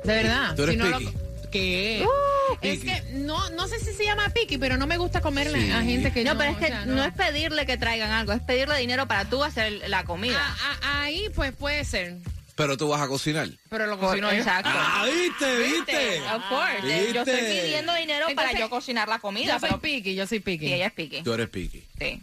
De 0.04 0.14
verdad. 0.14 0.54
Tú 0.56 0.64
eres 0.64 0.76
Si 0.76 0.82
no 0.82 1.00
lo-. 1.00 1.14
¿Qué? 1.50 2.04
Uh, 2.04 2.56
es 2.62 2.80
que 2.80 3.04
no, 3.14 3.50
no 3.52 3.68
sé 3.68 3.80
si 3.80 3.94
se 3.94 4.04
llama 4.04 4.30
piqui, 4.30 4.58
pero 4.58 4.76
no 4.76 4.86
me 4.86 4.98
gusta 4.98 5.22
comerle 5.22 5.72
a 5.72 5.82
gente 5.82 6.12
que 6.12 6.24
no. 6.24 6.34
no, 6.34 6.40
pero 6.40 6.52
es 6.52 6.58
que 6.58 6.66
o 6.66 6.68
sea, 6.68 6.86
no. 6.86 7.04
es 7.04 7.14
pedirle 7.14 7.66
que 7.66 7.78
traigan 7.78 8.12
algo, 8.12 8.34
es 8.34 8.42
pedirle 8.42 8.78
dinero 8.80 9.08
para 9.08 9.26
tú 9.26 9.44
hacer 9.44 9.88
la 9.88 10.04
comida. 10.04 10.40
Ah, 10.40 10.78
ah, 10.82 11.02
ahí 11.04 11.30
pues 11.36 11.54
puede 11.54 11.86
ser, 11.86 12.18
Pero 12.56 12.76
tú 12.76 12.90
vas 12.90 13.02
a 13.02 13.08
cocinar. 13.08 13.48
pero 13.70 13.86
lo 13.86 14.00
cocino 14.00 14.32
yo. 14.32 14.38
exacto. 14.40 14.70
Ah, 14.74 15.06
viste, 15.06 15.58
viste. 15.58 16.22
Of 16.22 16.44
course. 16.50 17.14
Yo 17.14 17.22
estoy 17.22 17.36
¿Viste? 17.36 17.62
pidiendo 17.64 17.94
dinero 17.94 18.26
para 18.36 18.60
yo 18.60 18.70
cocinar 18.70 19.08
la 19.08 19.20
comida. 19.20 19.54
Yo 19.54 19.60
soy 19.60 19.70
pero 19.70 19.82
piqui, 19.82 20.16
yo 20.16 20.26
soy 20.28 20.40
piqui. 20.40 20.68
Sí, 20.68 20.74
ella 20.74 20.88
es 20.88 20.94
piqui. 20.94 21.22
Tú 21.22 21.34
eres 21.34 21.50
piqui. 21.50 21.84
Sí. 22.00 22.20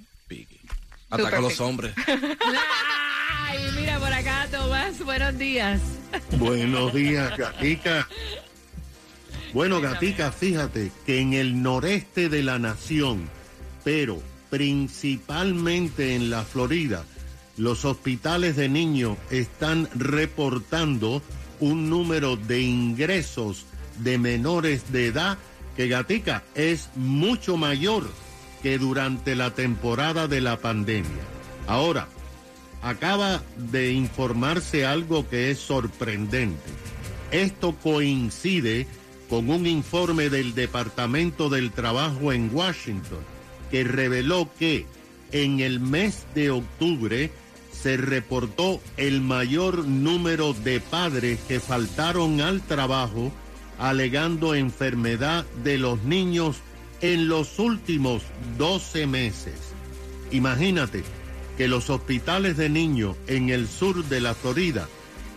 Ataca 1.10 1.38
a 1.38 1.40
los 1.40 1.60
hombres. 1.60 1.92
Ay, 3.46 3.58
mira 3.76 3.98
por 3.98 4.12
acá, 4.12 4.46
Tomás, 4.50 5.04
buenos 5.04 5.36
días. 5.36 5.80
Buenos 6.38 6.94
días, 6.94 7.36
Gatica. 7.36 8.08
Bueno, 9.52 9.80
Gatica, 9.80 10.30
fíjate 10.30 10.92
que 11.04 11.20
en 11.20 11.32
el 11.32 11.60
noreste 11.62 12.28
de 12.28 12.44
la 12.44 12.60
nación, 12.60 13.28
pero 13.82 14.22
principalmente 14.50 16.14
en 16.14 16.30
la 16.30 16.44
Florida, 16.44 17.04
los 17.56 17.84
hospitales 17.84 18.54
de 18.54 18.68
niños 18.68 19.18
están 19.30 19.88
reportando 19.94 21.22
un 21.58 21.90
número 21.90 22.36
de 22.36 22.60
ingresos 22.60 23.66
de 23.98 24.16
menores 24.18 24.92
de 24.92 25.06
edad 25.06 25.38
que 25.76 25.88
Gatica 25.88 26.44
es 26.54 26.88
mucho 26.94 27.56
mayor 27.56 28.08
que 28.62 28.78
durante 28.78 29.34
la 29.34 29.54
temporada 29.54 30.28
de 30.28 30.40
la 30.40 30.58
pandemia. 30.58 31.22
Ahora, 31.66 32.08
acaba 32.82 33.42
de 33.56 33.92
informarse 33.92 34.86
algo 34.86 35.28
que 35.28 35.50
es 35.50 35.58
sorprendente. 35.58 36.70
Esto 37.30 37.76
coincide 37.82 38.86
con 39.28 39.50
un 39.50 39.66
informe 39.66 40.30
del 40.30 40.54
Departamento 40.54 41.48
del 41.48 41.70
Trabajo 41.70 42.32
en 42.32 42.50
Washington 42.52 43.20
que 43.70 43.84
reveló 43.84 44.50
que 44.58 44.86
en 45.30 45.60
el 45.60 45.78
mes 45.78 46.26
de 46.34 46.50
octubre 46.50 47.30
se 47.72 47.96
reportó 47.96 48.80
el 48.96 49.20
mayor 49.20 49.86
número 49.86 50.52
de 50.52 50.80
padres 50.80 51.38
que 51.46 51.60
faltaron 51.60 52.40
al 52.40 52.60
trabajo 52.62 53.32
alegando 53.78 54.54
enfermedad 54.54 55.46
de 55.62 55.78
los 55.78 56.02
niños 56.02 56.56
en 57.00 57.28
los 57.28 57.58
últimos 57.58 58.22
12 58.58 59.06
meses. 59.06 59.54
Imagínate 60.30 61.02
que 61.56 61.68
los 61.68 61.88
hospitales 61.90 62.56
de 62.56 62.68
niños 62.68 63.16
en 63.26 63.50
el 63.50 63.68
sur 63.68 64.04
de 64.04 64.20
la 64.20 64.34
Florida 64.34 64.88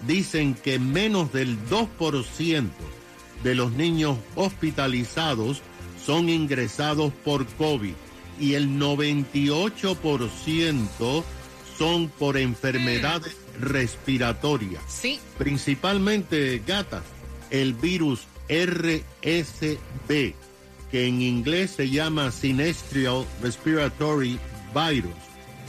dicen 0.07 0.55
que 0.55 0.79
menos 0.79 1.31
del 1.33 1.57
2% 1.69 2.69
de 3.43 3.55
los 3.55 3.73
niños 3.73 4.17
hospitalizados 4.35 5.61
son 6.05 6.29
ingresados 6.29 7.11
por 7.23 7.45
COVID 7.45 7.93
y 8.39 8.53
el 8.53 8.79
98% 8.79 11.23
son 11.77 12.09
por 12.09 12.37
enfermedades 12.37 13.35
respiratorias. 13.59 14.83
Sí. 14.87 15.19
Principalmente 15.37 16.61
gatas, 16.65 17.03
el 17.49 17.73
virus 17.73 18.21
RSV, 18.49 20.33
que 20.93 21.07
en 21.07 21.23
inglés 21.23 21.71
se 21.71 21.89
llama 21.89 22.29
Sinestral 22.29 23.25
Respiratory 23.41 24.37
Virus, 24.75 25.15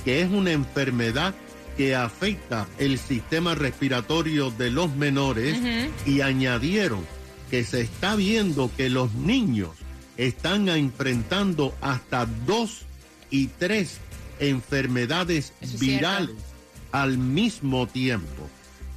que 0.04 0.20
es 0.20 0.30
una 0.30 0.52
enfermedad 0.52 1.34
que 1.78 1.96
afecta 1.96 2.68
el 2.78 2.98
sistema 2.98 3.54
respiratorio 3.54 4.50
de 4.50 4.70
los 4.70 4.94
menores 4.94 5.56
y 6.04 6.20
añadieron 6.20 7.06
que 7.50 7.64
se 7.64 7.80
está 7.80 8.16
viendo 8.16 8.70
que 8.76 8.90
los 8.90 9.14
niños 9.14 9.70
están 10.18 10.68
enfrentando 10.68 11.74
hasta 11.80 12.26
dos 12.46 12.82
y 13.30 13.46
tres 13.46 14.00
enfermedades 14.40 15.54
Eso 15.62 15.78
virales 15.78 16.36
cierto. 16.36 16.44
al 16.92 17.16
mismo 17.16 17.86
tiempo. 17.86 18.46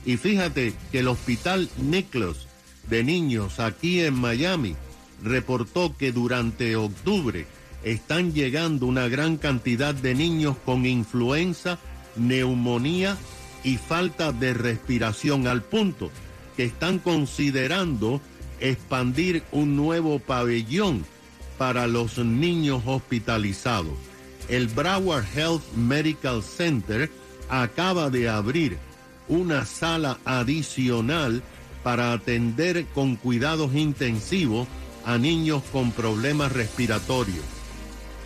Y 0.05 0.17
fíjate 0.17 0.73
que 0.91 0.99
el 0.99 1.07
hospital 1.07 1.69
Nicholas 1.77 2.47
de 2.89 3.05
niños 3.05 3.61
aquí 3.61 4.01
en 4.01 4.15
Miami 4.15 4.75
reportó 5.23 5.95
que 5.97 6.12
durante 6.12 6.75
octubre 6.75 7.45
están 7.84 8.34
llegando 8.34 8.86
una 8.86 9.08
gran 9.08 9.38
cantidad 9.38 9.93
de 9.93 10.15
niños 10.15 10.58
con 10.65 10.86
influenza, 10.86 11.80
neumonía 12.15 13.17
y 13.63 13.77
falta 13.77 14.32
de 14.32 14.53
respiración 14.53 15.47
al 15.47 15.62
punto 15.63 16.12
que 16.56 16.65
están 16.65 16.99
considerando 16.99 18.21
expandir 18.60 19.43
un 19.51 19.75
nuevo 19.75 20.19
pabellón 20.19 21.06
para 21.58 21.88
los 21.88 22.17
niños 22.17 22.84
hospitalizados. 22.86 23.93
El 24.49 24.67
Broward 24.67 25.25
Health 25.36 25.63
Medical 25.75 26.41
Center 26.41 27.12
acaba 27.49 28.10
de 28.10 28.30
abrir 28.30 28.77
una 29.27 29.65
sala 29.65 30.19
adicional 30.25 31.43
para 31.84 32.13
atender 32.13 32.86
con 32.93 33.15
cuidados 33.15 33.75
intensivos 33.75 34.67
a 35.07 35.17
niños 35.17 35.63
con 35.71 35.91
problemas 35.91 36.51
respiratorios. 36.51 37.43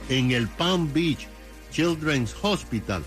En 0.09 0.31
el 0.31 0.49
Palm 0.49 0.91
Beach 0.91 1.27
Children's 1.71 2.35
Hospital, 2.41 3.03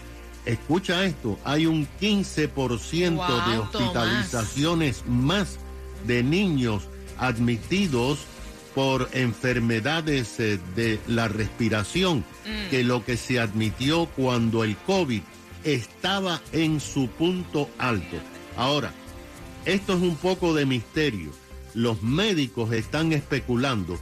escucha 0.46 1.04
esto, 1.04 1.38
hay 1.44 1.66
un 1.66 1.86
15% 2.00 3.50
de 3.50 3.58
hospitalizaciones 3.58 5.04
más 5.06 5.58
de 6.06 6.22
niños 6.22 6.84
admitidos 7.18 8.20
por 8.74 9.08
enfermedades 9.12 10.40
eh, 10.40 10.58
de 10.74 10.98
la 11.06 11.28
respiración 11.28 12.24
Mm. 12.44 12.70
que 12.70 12.84
lo 12.84 13.04
que 13.04 13.16
se 13.16 13.40
admitió 13.40 14.06
cuando 14.06 14.64
el 14.64 14.76
COVID 14.76 15.22
estaba 15.64 16.40
en 16.52 16.80
su 16.80 17.08
punto 17.08 17.70
alto. 17.78 18.16
Ahora, 18.56 18.92
esto 19.64 19.94
es 19.94 20.02
un 20.02 20.16
poco 20.16 20.52
de 20.54 20.66
misterio. 20.66 21.30
Los 21.74 22.02
médicos 22.02 22.72
están 22.72 23.12
especulando 23.12 23.98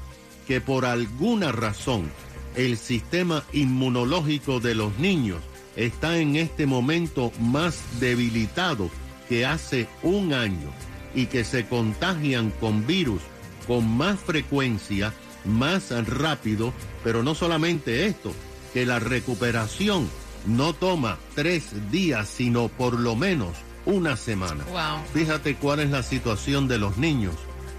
que 0.47 0.61
por 0.61 0.85
alguna 0.85 1.53
razón 1.53 2.11
el 2.55 2.77
sistema 2.77 3.45
inmunológico 3.53 4.61
de 4.61 4.75
los 4.75 4.99
niños 4.99 5.41
está 5.77 6.19
en 6.19 6.37
este 6.37 6.67
momento 6.67 7.33
más 7.41 7.83
debilitado 7.99 8.91
que 9.29 9.47
hace 9.47 9.89
un 10.03 10.35
año 10.35 10.71
y 11.15 11.27
que 11.27 11.45
se 11.45 11.67
contagian 11.67 12.51
con 12.61 12.87
virus 12.87 13.23
con 13.67 13.89
más 13.97 14.19
frecuencia, 14.21 15.13
más 15.45 15.91
rápido, 16.07 16.73
pero 17.05 17.23
no 17.23 17.35
solamente 17.35 18.07
esto, 18.07 18.33
que 18.75 18.85
la 18.85 18.99
recuperación 18.99 20.09
no 20.47 20.73
toma 20.73 21.19
tres 21.35 21.91
días, 21.91 22.29
sino 22.29 22.69
por 22.69 22.99
lo 22.99 23.15
menos 23.15 23.51
una 23.87 24.17
semana. 24.17 24.65
Wow. 24.65 25.05
Fíjate 25.15 25.55
cuál 25.55 25.81
es 25.81 25.91
la 25.91 26.03
situación 26.03 26.69
de 26.69 26.79
los 26.79 26.99
niños 26.99 27.35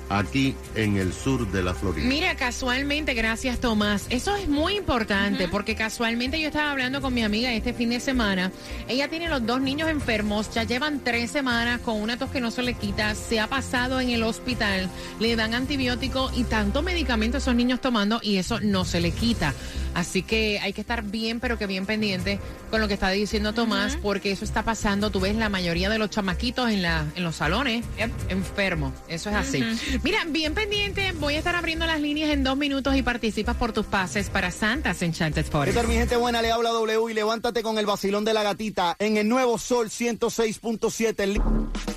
aquí 0.10 0.56
en 0.76 0.98
el 0.98 1.14
sur 1.14 1.52
de 1.52 1.64
la 1.64 1.74
Florida. 1.74 2.08
Mira, 2.08 2.36
casualmente, 2.36 3.14
gracias 3.14 3.60
Tomás. 3.60 4.06
Eso 4.10 4.36
es 4.36 4.48
muy 4.48 4.76
importante 4.76 5.48
porque 5.48 5.76
casualmente 5.76 6.40
yo 6.40 6.48
estaba 6.48 6.72
hablando 6.72 7.02
con 7.02 7.14
mi 7.14 7.24
amiga 7.24 7.54
este 7.54 7.74
fin 7.74 7.90
de 7.90 8.00
semana. 8.00 8.52
Ella 8.88 9.08
tiene 9.08 9.30
los 9.30 9.46
dos 9.46 9.62
niños 9.62 9.90
enfermos, 9.90 10.54
ya 10.54 10.64
llevan 10.64 11.02
tres 11.04 11.32
semanas 11.32 11.82
con 11.82 12.02
una 12.02 12.18
tos 12.18 12.30
que 12.30 12.42
no 12.42 12.52
se 12.52 12.64
le 12.64 12.74
quita, 12.74 13.16
se 13.16 13.40
ha 13.40 13.48
pasado 13.48 14.00
en 14.00 14.10
el 14.10 14.24
hospital, 14.24 14.90
le 15.20 15.36
dan 15.36 15.54
antibiótico 15.54 16.32
y 16.36 16.44
tanto 16.44 16.82
medicamento 16.82 17.38
esos 17.38 17.56
niños 17.56 17.82
tomando 17.82 18.20
y 18.22 18.38
eso 18.38 18.60
no 18.60 18.86
se 18.86 19.02
le 19.02 19.12
quita. 19.12 19.54
Así 19.94 20.24
que 20.24 20.60
hay 20.60 20.74
que 20.74 20.82
estar 20.82 21.04
bien, 21.04 21.40
pero 21.40 21.58
que 21.58 21.68
bien 21.68 21.86
pendiente 21.86 22.40
con 22.72 22.82
lo 22.82 22.88
que 22.88 22.96
está 22.96 23.10
diciendo 23.10 23.54
Tomás, 23.54 23.98
porque 24.02 24.32
eso 24.32 24.44
está 24.44 24.64
pasando. 24.64 25.12
Tú 25.12 25.20
ves 25.20 25.36
la 25.36 25.50
mayoría 25.50 25.90
de 25.90 26.00
los 26.00 26.10
chamaquitos 26.10 26.72
en, 26.72 26.82
la, 26.82 27.06
en 27.16 27.24
los 27.24 27.36
salones 27.36 27.86
enfermos. 28.30 28.94
Eso 29.08 29.30
es 29.30 29.36
así. 29.36 29.64
Mira, 30.02 30.20
bien 30.28 30.54
pendiente, 30.54 31.14
voy 31.20 31.36
a 31.36 31.38
estar 31.38 31.56
abriendo 31.56 31.86
las 31.86 32.02
líneas 32.02 32.32
en 32.32 32.44
dos 32.44 32.58
minutos 32.58 32.96
y 32.96 33.04
participas 33.04 33.56
por 33.56 33.74
tus 33.74 33.86
pases 33.86 34.30
para 34.30 34.50
Santas 34.50 35.02
Enchanted 35.02 35.46
¿Qué 35.46 35.52
Forest. 35.52 35.78
tal, 35.78 35.88
mi 35.88 35.96
gente 35.96 36.16
buena? 36.16 36.42
Le 36.42 36.52
habla 36.52 36.72
W 36.72 37.12
y 37.12 37.14
levántate 37.14 37.62
con 37.62 37.78
el 37.78 37.86
vacilón 37.86 38.26
de 38.26 38.34
la 38.34 38.44
gatita 38.44 38.96
en 39.00 39.18
el 39.18 39.30
nuevo 39.30 39.58
Sol 39.58 39.90
106.7. 39.90 41.93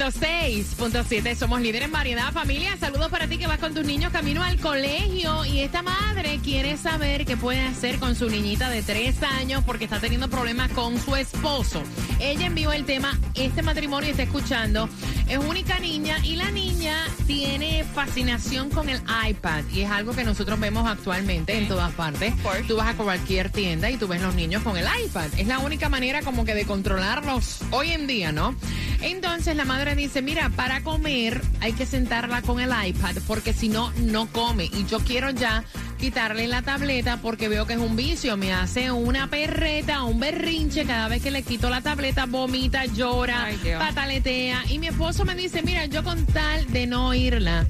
106.7 0.00 1.34
somos 1.34 1.60
líderes 1.60 1.84
en 1.84 1.92
variedad. 1.92 2.32
Familia, 2.32 2.74
saludos 2.78 3.10
para 3.10 3.28
ti 3.28 3.36
que 3.36 3.46
vas 3.46 3.58
con 3.58 3.74
tus 3.74 3.84
niños 3.84 4.10
camino 4.10 4.42
al 4.42 4.58
colegio 4.58 5.44
y 5.44 5.60
esta 5.60 5.82
madre 5.82 6.40
quiere 6.42 6.78
saber 6.78 7.26
qué 7.26 7.36
puede 7.36 7.60
hacer 7.60 7.98
con 7.98 8.14
su 8.14 8.30
niñita 8.30 8.70
de 8.70 8.82
tres 8.82 9.22
años 9.22 9.62
porque 9.66 9.84
está 9.84 10.00
teniendo 10.00 10.30
problemas 10.30 10.70
con 10.70 10.98
su 10.98 11.16
esposo. 11.16 11.82
Ella 12.18 12.46
envió 12.46 12.72
el 12.72 12.86
tema, 12.86 13.18
este 13.34 13.60
matrimonio 13.60 14.08
está 14.08 14.22
escuchando, 14.22 14.88
es 15.30 15.38
única 15.38 15.78
niña 15.78 16.18
y 16.24 16.34
la 16.34 16.50
niña 16.50 17.06
tiene 17.28 17.84
fascinación 17.84 18.68
con 18.68 18.88
el 18.88 19.00
iPad 19.28 19.62
y 19.72 19.82
es 19.82 19.90
algo 19.90 20.12
que 20.12 20.24
nosotros 20.24 20.58
vemos 20.58 20.88
actualmente 20.88 21.56
en 21.56 21.68
todas 21.68 21.92
partes. 21.92 22.34
Tú 22.66 22.76
vas 22.76 22.88
a 22.88 22.94
cualquier 22.94 23.48
tienda 23.48 23.88
y 23.90 23.96
tú 23.96 24.08
ves 24.08 24.20
los 24.20 24.34
niños 24.34 24.64
con 24.64 24.76
el 24.76 24.84
iPad. 25.04 25.28
Es 25.38 25.46
la 25.46 25.60
única 25.60 25.88
manera 25.88 26.22
como 26.22 26.44
que 26.44 26.54
de 26.54 26.64
controlarlos 26.64 27.60
hoy 27.70 27.90
en 27.90 28.08
día, 28.08 28.32
¿no? 28.32 28.56
Entonces 29.02 29.54
la 29.54 29.64
madre 29.64 29.94
dice, 29.94 30.20
mira, 30.20 30.50
para 30.50 30.82
comer 30.82 31.40
hay 31.60 31.74
que 31.74 31.86
sentarla 31.86 32.42
con 32.42 32.58
el 32.58 32.72
iPad 32.86 33.14
porque 33.28 33.52
si 33.52 33.68
no, 33.68 33.92
no 33.98 34.26
come. 34.26 34.64
Y 34.64 34.84
yo 34.86 34.98
quiero 34.98 35.30
ya 35.30 35.64
quitarle 36.00 36.48
la 36.48 36.62
tableta 36.62 37.18
porque 37.18 37.48
veo 37.48 37.66
que 37.66 37.74
es 37.74 37.78
un 37.78 37.94
vicio. 37.94 38.36
Me 38.36 38.52
hace 38.52 38.90
una 38.90 39.28
perreta, 39.28 40.02
un 40.04 40.18
berrinche. 40.18 40.84
Cada 40.84 41.08
vez 41.08 41.22
que 41.22 41.30
le 41.30 41.42
quito 41.42 41.68
la 41.68 41.82
tableta, 41.82 42.26
vomita, 42.26 42.86
llora, 42.86 43.44
Ay, 43.44 43.58
pataletea. 43.78 44.64
Y 44.70 44.78
mi 44.78 44.88
esposo 44.88 45.24
me 45.24 45.34
dice, 45.34 45.62
mira, 45.62 45.86
yo 45.86 46.02
con 46.02 46.24
tal 46.26 46.66
de 46.72 46.86
no 46.86 47.08
oírla 47.08 47.66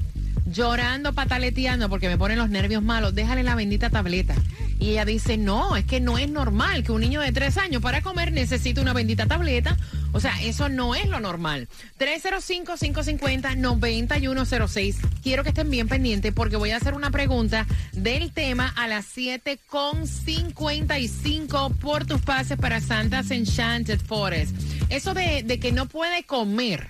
llorando, 0.51 1.13
pataleteando 1.13 1.87
porque 1.89 2.09
me 2.09 2.17
ponen 2.17 2.37
los 2.37 2.49
nervios 2.49 2.83
malos, 2.83 3.15
déjale 3.15 3.43
la 3.43 3.55
bendita 3.55 3.89
tableta. 3.89 4.35
Y 4.79 4.89
ella 4.89 5.05
dice, 5.05 5.37
no, 5.37 5.75
es 5.75 5.85
que 5.85 5.99
no 5.99 6.17
es 6.17 6.29
normal 6.29 6.83
que 6.83 6.91
un 6.91 7.01
niño 7.01 7.21
de 7.21 7.31
tres 7.31 7.57
años 7.57 7.81
para 7.81 8.01
comer 8.01 8.31
necesite 8.31 8.81
una 8.81 8.93
bendita 8.93 9.27
tableta 9.27 9.77
O 10.13 10.19
sea, 10.19 10.41
eso 10.41 10.67
no 10.69 10.95
es 10.95 11.07
lo 11.07 11.19
normal. 11.19 11.67
305-550-9106. 11.99 14.95
Quiero 15.23 15.43
que 15.43 15.49
estén 15.49 15.69
bien 15.69 15.87
pendientes 15.87 16.33
porque 16.33 16.55
voy 16.57 16.71
a 16.71 16.77
hacer 16.77 16.93
una 16.93 17.11
pregunta 17.11 17.67
del 17.93 18.31
tema 18.31 18.73
a 18.75 18.87
las 18.87 19.05
7.55 19.15 21.77
por 21.77 22.05
tus 22.05 22.21
pases 22.21 22.57
para 22.57 22.81
Santa's 22.81 23.31
Enchanted 23.31 23.99
Forest. 23.99 24.55
Eso 24.89 25.13
de, 25.13 25.43
de 25.43 25.59
que 25.59 25.71
no 25.71 25.87
puede 25.87 26.23
comer 26.23 26.89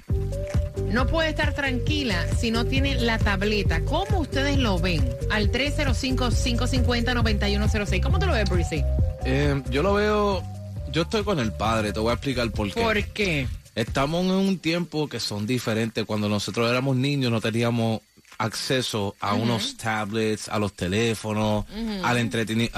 no 0.91 1.07
puede 1.07 1.29
estar 1.29 1.53
tranquila 1.53 2.27
si 2.37 2.51
no 2.51 2.65
tiene 2.65 2.95
la 2.95 3.17
tableta. 3.17 3.79
¿Cómo 3.85 4.19
ustedes 4.19 4.57
lo 4.57 4.77
ven? 4.77 5.09
Al 5.29 5.49
305-550-9106. 5.51 8.01
¿Cómo 8.01 8.19
te 8.19 8.25
lo 8.25 8.33
ves, 8.33 8.49
Breezy? 8.49 8.83
Eh, 9.25 9.61
yo 9.69 9.83
lo 9.83 9.93
veo, 9.93 10.43
yo 10.91 11.03
estoy 11.03 11.23
con 11.23 11.39
el 11.39 11.51
padre, 11.53 11.93
te 11.93 11.99
voy 11.99 12.11
a 12.11 12.13
explicar 12.13 12.51
por 12.51 12.71
qué. 12.71 12.81
¿Por 12.81 13.03
qué? 13.13 13.47
Estamos 13.75 14.25
en 14.25 14.31
un 14.31 14.59
tiempo 14.59 15.07
que 15.07 15.19
son 15.19 15.47
diferentes. 15.47 16.05
Cuando 16.05 16.27
nosotros 16.27 16.69
éramos 16.69 16.95
niños 16.95 17.31
no 17.31 17.39
teníamos 17.39 18.01
acceso 18.37 19.15
a 19.19 19.33
unos 19.33 19.77
tablets, 19.77 20.49
a 20.49 20.59
los 20.59 20.73
teléfonos, 20.73 21.65
al 22.03 22.17
entretenimiento, 22.17 22.77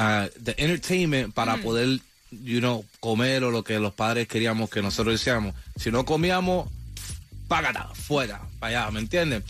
entertainment 0.57 1.33
para 1.33 1.57
poder, 1.57 1.99
you 2.31 2.59
know, 2.59 2.85
comer 2.99 3.43
o 3.43 3.51
lo 3.51 3.63
que 3.63 3.79
los 3.79 3.93
padres 3.93 4.27
queríamos 4.27 4.69
que 4.69 4.81
nosotros 4.81 5.15
decíamos. 5.15 5.55
Si 5.75 5.89
no 5.89 6.05
comíamos, 6.05 6.69
págata, 7.47 7.89
fuera, 7.93 8.41
para 8.59 8.81
allá, 8.81 8.91
¿me 8.91 8.99
entiendes? 8.99 9.43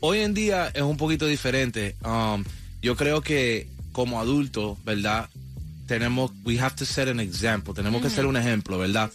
Hoy 0.00 0.20
en 0.20 0.34
día 0.34 0.70
es 0.72 0.82
un 0.82 0.96
poquito 0.96 1.26
diferente. 1.26 1.96
Um, 2.04 2.44
yo 2.80 2.96
creo 2.96 3.20
que 3.20 3.68
como 3.92 4.20
adultos, 4.20 4.82
¿verdad? 4.84 5.28
Tenemos, 5.86 6.32
we 6.44 6.58
have 6.58 6.74
to 6.76 6.84
set 6.84 7.08
an 7.08 7.20
example, 7.20 7.72
tenemos 7.74 8.02
que 8.02 8.10
ser 8.10 8.26
un 8.26 8.36
ejemplo, 8.36 8.78
¿verdad? 8.78 9.10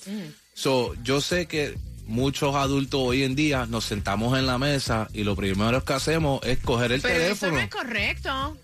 So, 0.54 0.94
yo 1.04 1.22
sé 1.22 1.46
que 1.48 1.78
muchos 2.08 2.56
adultos 2.56 3.00
hoy 3.04 3.24
en 3.24 3.36
día 3.36 3.66
nos 3.66 3.86
sentamos 3.86 4.38
en 4.38 4.46
la 4.46 4.58
mesa 4.58 5.08
y 5.14 5.24
lo 5.24 5.36
primero 5.36 5.84
que 5.84 5.94
hacemos 5.94 6.42
es 6.44 6.60
coger 6.60 6.92
el 6.94 7.02
Pero 7.02 7.14
teléfono. 7.16 7.34
eso 7.52 7.56
no 7.56 7.60
es 7.60 7.70
correcto. 7.70 8.58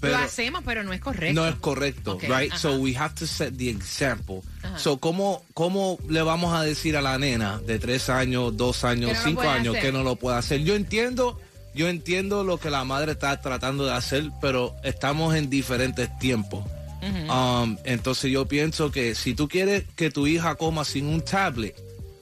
Pero- 0.00 0.16
lo 0.16 0.24
hacemos, 0.24 0.62
pero 0.64 0.82
no 0.82 0.94
es 0.94 1.00
correcto. 1.00 1.34
No 1.40 1.46
es 1.46 1.54
correcto, 1.56 2.18
right? 2.22 2.50
ajá. 2.50 2.58
So 2.58 2.76
we 2.78 2.96
have 2.96 3.14
to 3.16 3.26
set 3.26 3.54
the 3.58 3.68
example. 3.68 4.40
Ajá. 4.62 4.78
So, 4.78 4.98
¿cómo, 4.98 5.44
¿cómo 5.52 5.98
le 6.08 6.22
vamos 6.22 6.54
a 6.54 6.62
decir 6.62 6.96
a 6.96 7.02
la 7.02 7.18
nena 7.18 7.58
de 7.58 7.78
tres 7.78 8.08
años, 8.08 8.56
dos 8.56 8.84
años, 8.84 9.12
no 9.12 9.22
cinco 9.24 9.42
años 9.42 9.74
hacer. 9.76 9.86
que 9.90 9.92
no 9.92 10.02
lo 10.02 10.16
puede 10.16 10.38
hacer? 10.38 10.62
Yo 10.64 10.74
entiendo, 10.74 11.38
yo 11.74 11.88
entiendo 11.88 12.44
lo 12.44 12.58
que 12.58 12.70
la 12.70 12.84
madre 12.84 13.12
está 13.12 13.38
tratando 13.42 13.84
de 13.84 13.92
hacer, 13.92 14.30
pero 14.40 14.74
estamos 14.84 15.34
en 15.34 15.50
diferentes 15.50 16.08
tiempos. 16.18 16.64
Um, 17.02 17.76
entonces 17.84 18.30
yo 18.30 18.46
pienso 18.46 18.90
que 18.90 19.14
si 19.14 19.34
tú 19.34 19.48
quieres 19.48 19.84
que 19.96 20.10
tu 20.10 20.26
hija 20.26 20.54
coma 20.56 20.84
sin 20.84 21.06
un 21.06 21.22
tablet, 21.22 21.74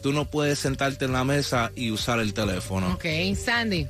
tú 0.02 0.12
no 0.12 0.24
puedes 0.30 0.58
sentarte 0.60 1.04
en 1.06 1.12
la 1.12 1.24
mesa 1.24 1.72
y 1.74 1.90
usar 1.90 2.20
el 2.20 2.32
teléfono. 2.34 2.92
Ok, 2.92 3.04
Sandy. 3.36 3.86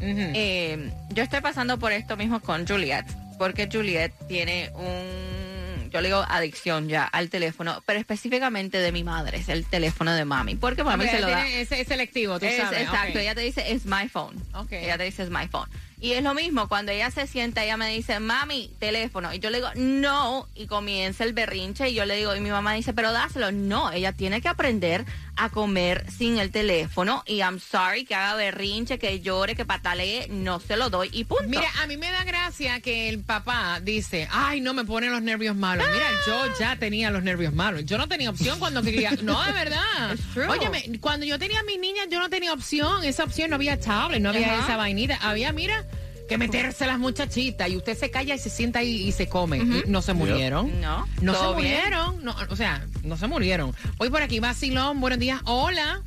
Eh, 0.00 0.90
yo 1.10 1.22
estoy 1.22 1.40
pasando 1.40 1.78
por 1.78 1.92
esto 1.92 2.16
mismo 2.16 2.40
con 2.40 2.66
Juliet, 2.66 3.04
porque 3.38 3.68
Juliet 3.70 4.12
tiene 4.28 4.70
un, 4.74 5.90
yo 5.90 6.00
le 6.02 6.08
digo 6.08 6.24
adicción 6.28 6.88
ya 6.88 7.04
al 7.04 7.30
teléfono, 7.30 7.82
pero 7.86 7.98
específicamente 7.98 8.78
de 8.78 8.92
mi 8.92 9.04
madre, 9.04 9.38
es 9.38 9.48
el 9.48 9.64
teléfono 9.64 10.12
de 10.12 10.24
mami, 10.24 10.54
porque 10.54 10.84
mami 10.84 11.04
Ok, 11.06 11.10
se 11.10 11.20
lo 11.20 11.28
da. 11.28 11.46
es, 11.48 11.72
es 11.72 11.88
selectivo, 11.88 12.38
tú 12.38 12.44
Es- 12.46 12.58
sabes. 12.58 12.82
exacto, 12.82 13.12
ok. 13.12 13.16
ella 13.22 13.34
te 13.34 13.40
dice, 13.40 13.72
es 13.72 13.86
my 13.86 14.08
phone. 14.08 14.36
Ella 14.70 14.98
te 14.98 15.04
dice, 15.04 15.22
es 15.22 15.30
my 15.30 15.48
phone. 15.48 15.68
Y 15.98 16.12
es 16.12 16.22
lo 16.22 16.34
mismo, 16.34 16.68
cuando 16.68 16.92
ella 16.92 17.10
se 17.10 17.26
sienta, 17.26 17.64
ella 17.64 17.78
me 17.78 17.88
dice, 17.88 18.20
mami, 18.20 18.70
teléfono. 18.78 19.32
Y 19.32 19.38
yo 19.38 19.48
le 19.48 19.58
digo, 19.58 19.70
no, 19.76 20.46
y 20.54 20.66
comienza 20.66 21.24
el 21.24 21.32
berrinche. 21.32 21.88
Y 21.88 21.94
yo 21.94 22.04
le 22.04 22.16
digo, 22.16 22.36
y 22.36 22.40
mi 22.40 22.50
mamá 22.50 22.74
dice, 22.74 22.92
pero 22.92 23.12
dáselo. 23.12 23.50
No, 23.50 23.90
ella 23.90 24.12
tiene 24.12 24.42
que 24.42 24.48
aprender 24.48 25.06
a 25.36 25.48
comer 25.48 26.04
sin 26.10 26.38
el 26.38 26.50
teléfono. 26.50 27.22
Y 27.26 27.38
I'm 27.38 27.60
sorry 27.60 28.04
que 28.04 28.14
haga 28.14 28.34
berrinche, 28.34 28.98
que 28.98 29.20
llore, 29.20 29.54
que 29.54 29.64
patalee, 29.64 30.28
no 30.28 30.60
se 30.60 30.76
lo 30.76 30.90
doy 30.90 31.08
y 31.12 31.24
punto. 31.24 31.48
Mira, 31.48 31.68
a 31.82 31.86
mí 31.86 31.96
me 31.96 32.10
da 32.10 32.24
gracia 32.24 32.80
que 32.80 33.08
el 33.08 33.20
papá 33.20 33.80
dice, 33.82 34.28
ay, 34.30 34.60
no 34.60 34.74
me 34.74 34.84
pone 34.84 35.08
los 35.08 35.22
nervios 35.22 35.56
malos. 35.56 35.86
Mira, 35.92 36.06
yo 36.26 36.58
ya 36.58 36.76
tenía 36.76 37.10
los 37.10 37.22
nervios 37.22 37.54
malos. 37.54 37.86
Yo 37.86 37.96
no 37.96 38.06
tenía 38.06 38.30
opción 38.30 38.58
cuando 38.58 38.82
quería. 38.82 39.12
No, 39.22 39.42
de 39.44 39.52
verdad. 39.52 40.16
Óyeme, 40.48 40.98
cuando 41.00 41.24
yo 41.24 41.38
tenía 41.38 41.60
a 41.60 41.62
mis 41.62 41.78
niñas, 41.78 42.08
yo 42.10 42.18
no 42.18 42.28
tenía 42.28 42.52
opción. 42.52 43.04
Esa 43.04 43.24
opción 43.24 43.50
no 43.50 43.56
había 43.56 43.80
tablet, 43.80 44.20
no 44.20 44.28
había 44.28 44.58
esa 44.58 44.76
vainita. 44.76 45.16
Había, 45.22 45.52
mira, 45.52 45.84
que 46.28 46.38
meterse 46.38 46.86
las 46.86 46.98
muchachitas 46.98 47.68
y 47.68 47.76
usted 47.76 47.96
se 47.96 48.10
calla 48.10 48.34
y 48.34 48.38
se 48.38 48.50
sienta 48.50 48.80
ahí 48.80 49.08
y 49.08 49.12
se 49.12 49.28
come. 49.28 49.58
Y 49.58 49.84
no 49.86 50.02
se 50.02 50.12
murieron. 50.12 50.80
No, 50.80 51.06
No 51.22 51.34
se 51.34 51.54
murieron. 51.54 52.24
No, 52.24 52.34
o 52.48 52.56
sea, 52.56 52.84
no 53.04 53.16
se 53.16 53.26
murieron. 53.26 53.72
Hoy 53.98 54.10
por 54.10 54.22
aquí, 54.22 54.40
Vacilón, 54.40 55.00
buenos 55.00 55.18
días. 55.18 55.40
Hola. 55.44 56.00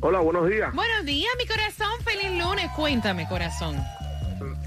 Hola, 0.00 0.20
buenos 0.20 0.48
días. 0.48 0.72
Buenos 0.74 1.04
días, 1.04 1.30
mi 1.38 1.46
corazón. 1.46 1.90
Feliz 2.04 2.30
lunes. 2.42 2.68
Cuéntame, 2.76 3.26
corazón. 3.28 3.76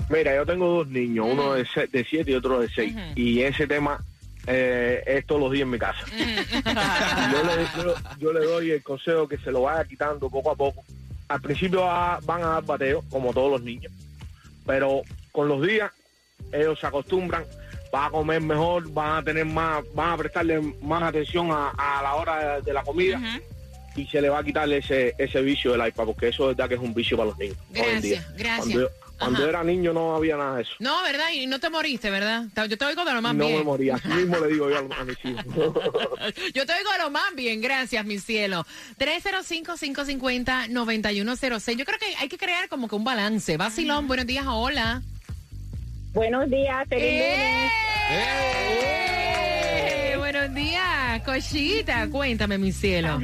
Mira, 0.09 0.35
yo 0.35 0.45
tengo 0.45 0.67
dos 0.67 0.87
niños, 0.89 1.25
uno 1.29 1.53
de, 1.53 1.65
se- 1.65 1.87
de 1.87 2.03
siete 2.03 2.31
y 2.31 2.33
otro 2.33 2.59
de 2.59 2.69
seis. 2.69 2.93
Y 3.15 3.41
ese 3.41 3.65
tema 3.65 4.03
eh, 4.47 5.01
es 5.07 5.25
todos 5.25 5.39
los 5.39 5.51
días 5.51 5.63
en 5.63 5.69
mi 5.69 5.79
casa. 5.79 6.03
yo, 7.31 7.43
le, 7.43 7.83
yo- 7.83 7.95
yo 8.19 8.33
le 8.33 8.45
doy 8.45 8.71
el 8.71 8.83
consejo 8.83 9.27
que 9.27 9.37
se 9.37 9.51
lo 9.51 9.61
vaya 9.61 9.85
quitando 9.85 10.29
poco 10.29 10.51
a 10.51 10.55
poco. 10.55 10.83
Al 11.29 11.39
principio 11.39 11.81
va- 11.83 12.19
van 12.23 12.43
a 12.43 12.47
dar 12.47 12.65
bateo, 12.65 13.03
como 13.09 13.31
todos 13.33 13.51
los 13.51 13.61
niños. 13.63 13.91
Pero 14.65 15.01
con 15.31 15.47
los 15.47 15.61
días, 15.65 15.91
ellos 16.51 16.79
se 16.79 16.87
acostumbran, 16.87 17.43
van 17.91 18.05
a 18.05 18.09
comer 18.09 18.41
mejor, 18.41 18.91
van 18.91 19.17
a 19.17 19.23
tener 19.23 19.45
más, 19.45 19.83
van 19.93 20.11
a 20.11 20.17
prestarle 20.17 20.59
más 20.81 21.03
atención 21.03 21.51
a, 21.51 21.69
a 21.69 22.01
la 22.03 22.15
hora 22.15 22.55
de, 22.55 22.61
de 22.61 22.73
la 22.73 22.83
comida. 22.83 23.21
Y 23.95 24.07
se 24.07 24.21
le 24.21 24.29
va 24.29 24.39
a 24.39 24.43
quitar 24.43 24.71
ese, 24.71 25.13
ese 25.17 25.41
vicio 25.41 25.73
del 25.73 25.85
iPad, 25.85 26.05
porque 26.05 26.29
eso 26.29 26.49
es 26.49 26.55
verdad 26.55 26.69
que 26.69 26.75
es 26.75 26.81
un 26.81 26.93
vicio 26.93 27.17
para 27.17 27.29
los 27.29 27.37
niños. 27.37 27.57
hoy 27.71 27.81
en 27.81 28.01
día. 28.01 28.25
Gracias, 28.37 28.37
gracias. 28.37 28.75
Cuando, 28.77 28.89
cuando 29.21 29.47
era 29.47 29.63
niño 29.63 29.93
no 29.93 30.15
había 30.15 30.35
nada 30.35 30.55
de 30.57 30.63
eso. 30.63 30.71
No, 30.79 31.01
¿verdad? 31.03 31.29
Y 31.33 31.45
no 31.45 31.59
te 31.59 31.69
moriste, 31.69 32.09
¿verdad? 32.09 32.45
Yo 32.67 32.77
te 32.77 32.85
oigo 32.85 33.05
de 33.05 33.13
lo 33.13 33.21
más 33.21 33.35
no 33.35 33.45
bien. 33.45 33.59
me 33.59 33.63
moría. 33.63 33.95
Así 33.95 34.07
mismo 34.09 34.37
le 34.39 34.47
digo 34.47 34.69
yo 34.69 34.77
a, 34.77 34.79
a 34.99 35.05
mis 35.05 35.17
hijos. 35.23 35.45
Yo 36.53 36.65
te 36.65 36.73
oigo 36.73 36.91
de 36.91 36.97
lo 36.99 37.09
más 37.11 37.33
bien, 37.35 37.61
gracias, 37.61 38.03
mi 38.05 38.17
cielo. 38.19 38.65
305-550-9106. 38.99 41.75
Yo 41.77 41.85
creo 41.85 41.99
que 41.99 42.15
hay 42.19 42.27
que 42.27 42.37
crear 42.37 42.67
como 42.67 42.87
que 42.87 42.95
un 42.95 43.03
balance. 43.03 43.57
Vacilón, 43.57 44.07
buenos 44.07 44.25
días, 44.25 44.45
hola. 44.47 45.01
Buenos 46.13 46.49
días, 46.49 46.87
feliz 46.89 47.11
lunes. 47.11 47.71
Eh, 48.09 50.15
buenos 50.17 50.53
días, 50.53 51.21
Cochita. 51.23 52.07
Cuéntame, 52.09 52.57
mi 52.57 52.71
cielo. 52.71 53.19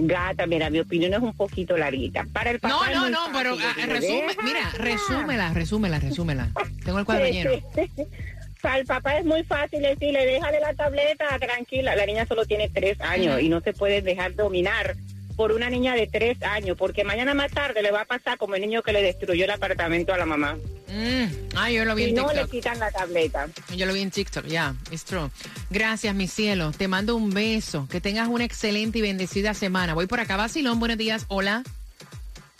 Gata, 0.00 0.46
mira, 0.46 0.70
mi 0.70 0.78
opinión 0.78 1.12
es 1.12 1.20
un 1.20 1.34
poquito 1.34 1.76
larguita. 1.76 2.24
Para 2.32 2.50
el 2.50 2.60
papá 2.60 2.90
No, 2.92 3.08
no, 3.08 3.10
no, 3.10 3.36
pero 3.36 3.56
ah, 3.60 3.86
resume, 3.86 4.36
mira, 4.44 4.70
resúmela, 4.76 5.52
resúmela, 5.52 5.98
resúmela. 5.98 6.52
Tengo 6.84 7.00
el 7.00 7.04
cuadro 7.04 7.26
lleno. 7.26 7.50
Para 8.62 8.78
el 8.78 8.86
papá 8.86 9.18
es 9.18 9.24
muy 9.24 9.44
fácil 9.44 9.82
decirle, 9.82 10.26
déjale 10.26 10.60
la 10.60 10.74
tableta, 10.74 11.38
tranquila. 11.38 11.94
La 11.94 12.06
niña 12.06 12.26
solo 12.26 12.44
tiene 12.44 12.68
tres 12.68 13.00
años 13.00 13.40
y 13.40 13.48
no 13.48 13.60
se 13.60 13.72
puede 13.72 14.02
dejar 14.02 14.34
dominar 14.34 14.96
por 15.38 15.52
una 15.52 15.70
niña 15.70 15.94
de 15.94 16.08
tres 16.08 16.42
años, 16.42 16.76
porque 16.76 17.04
mañana 17.04 17.32
más 17.32 17.52
tarde 17.52 17.80
le 17.80 17.92
va 17.92 18.00
a 18.00 18.04
pasar 18.06 18.36
como 18.38 18.56
el 18.56 18.60
niño 18.60 18.82
que 18.82 18.92
le 18.92 19.00
destruyó 19.00 19.44
el 19.44 19.50
apartamento 19.52 20.12
a 20.12 20.18
la 20.18 20.26
mamá. 20.26 20.56
Mm, 20.88 21.26
Ay, 21.54 21.76
yo 21.76 21.84
lo 21.84 21.94
vi 21.94 22.06
Y 22.06 22.08
en 22.08 22.16
no 22.16 22.32
le 22.32 22.44
quitan 22.48 22.76
la 22.80 22.90
tableta. 22.90 23.46
Yo 23.76 23.86
lo 23.86 23.92
vi 23.92 24.00
en 24.00 24.10
TikTok, 24.10 24.46
ya, 24.46 24.74
it's 24.90 25.04
true. 25.04 25.30
Gracias, 25.70 26.12
mi 26.16 26.26
cielo. 26.26 26.72
Te 26.76 26.88
mando 26.88 27.14
un 27.14 27.30
beso. 27.30 27.86
Que 27.88 28.00
tengas 28.00 28.26
una 28.26 28.44
excelente 28.44 28.98
y 28.98 29.02
bendecida 29.02 29.54
semana. 29.54 29.94
Voy 29.94 30.08
por 30.08 30.18
acá, 30.18 30.36
Vacilón. 30.36 30.80
Buenos 30.80 30.98
días. 30.98 31.24
Hola. 31.28 31.62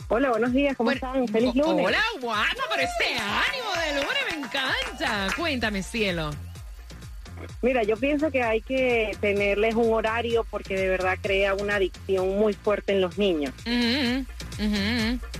Hola, 0.07 0.31
buenos 0.31 0.53
días. 0.53 0.77
¿Cómo 0.77 0.93
están? 0.93 1.27
Feliz 1.27 1.57
lunes. 1.57 1.85
Hola, 1.85 2.03
guapa, 2.21 2.63
pero 2.71 2.83
este 2.83 3.19
ánimo 3.19 3.73
de 3.73 4.05
lunes 4.05 4.23
me 4.31 4.47
encanta. 4.47 5.35
Cuéntame, 5.37 5.83
cielo. 5.83 6.31
Mira, 7.61 7.83
yo 7.83 7.97
pienso 7.97 8.31
que 8.31 8.43
hay 8.43 8.61
que 8.61 9.17
tenerles 9.21 9.75
un 9.75 9.93
horario 9.93 10.45
porque 10.49 10.77
de 10.77 10.89
verdad 10.89 11.19
crea 11.21 11.55
una 11.55 11.77
adicción 11.77 12.39
muy 12.39 12.53
fuerte 12.53 12.93
en 12.93 13.01
los 13.01 13.19
niños. 13.19 13.53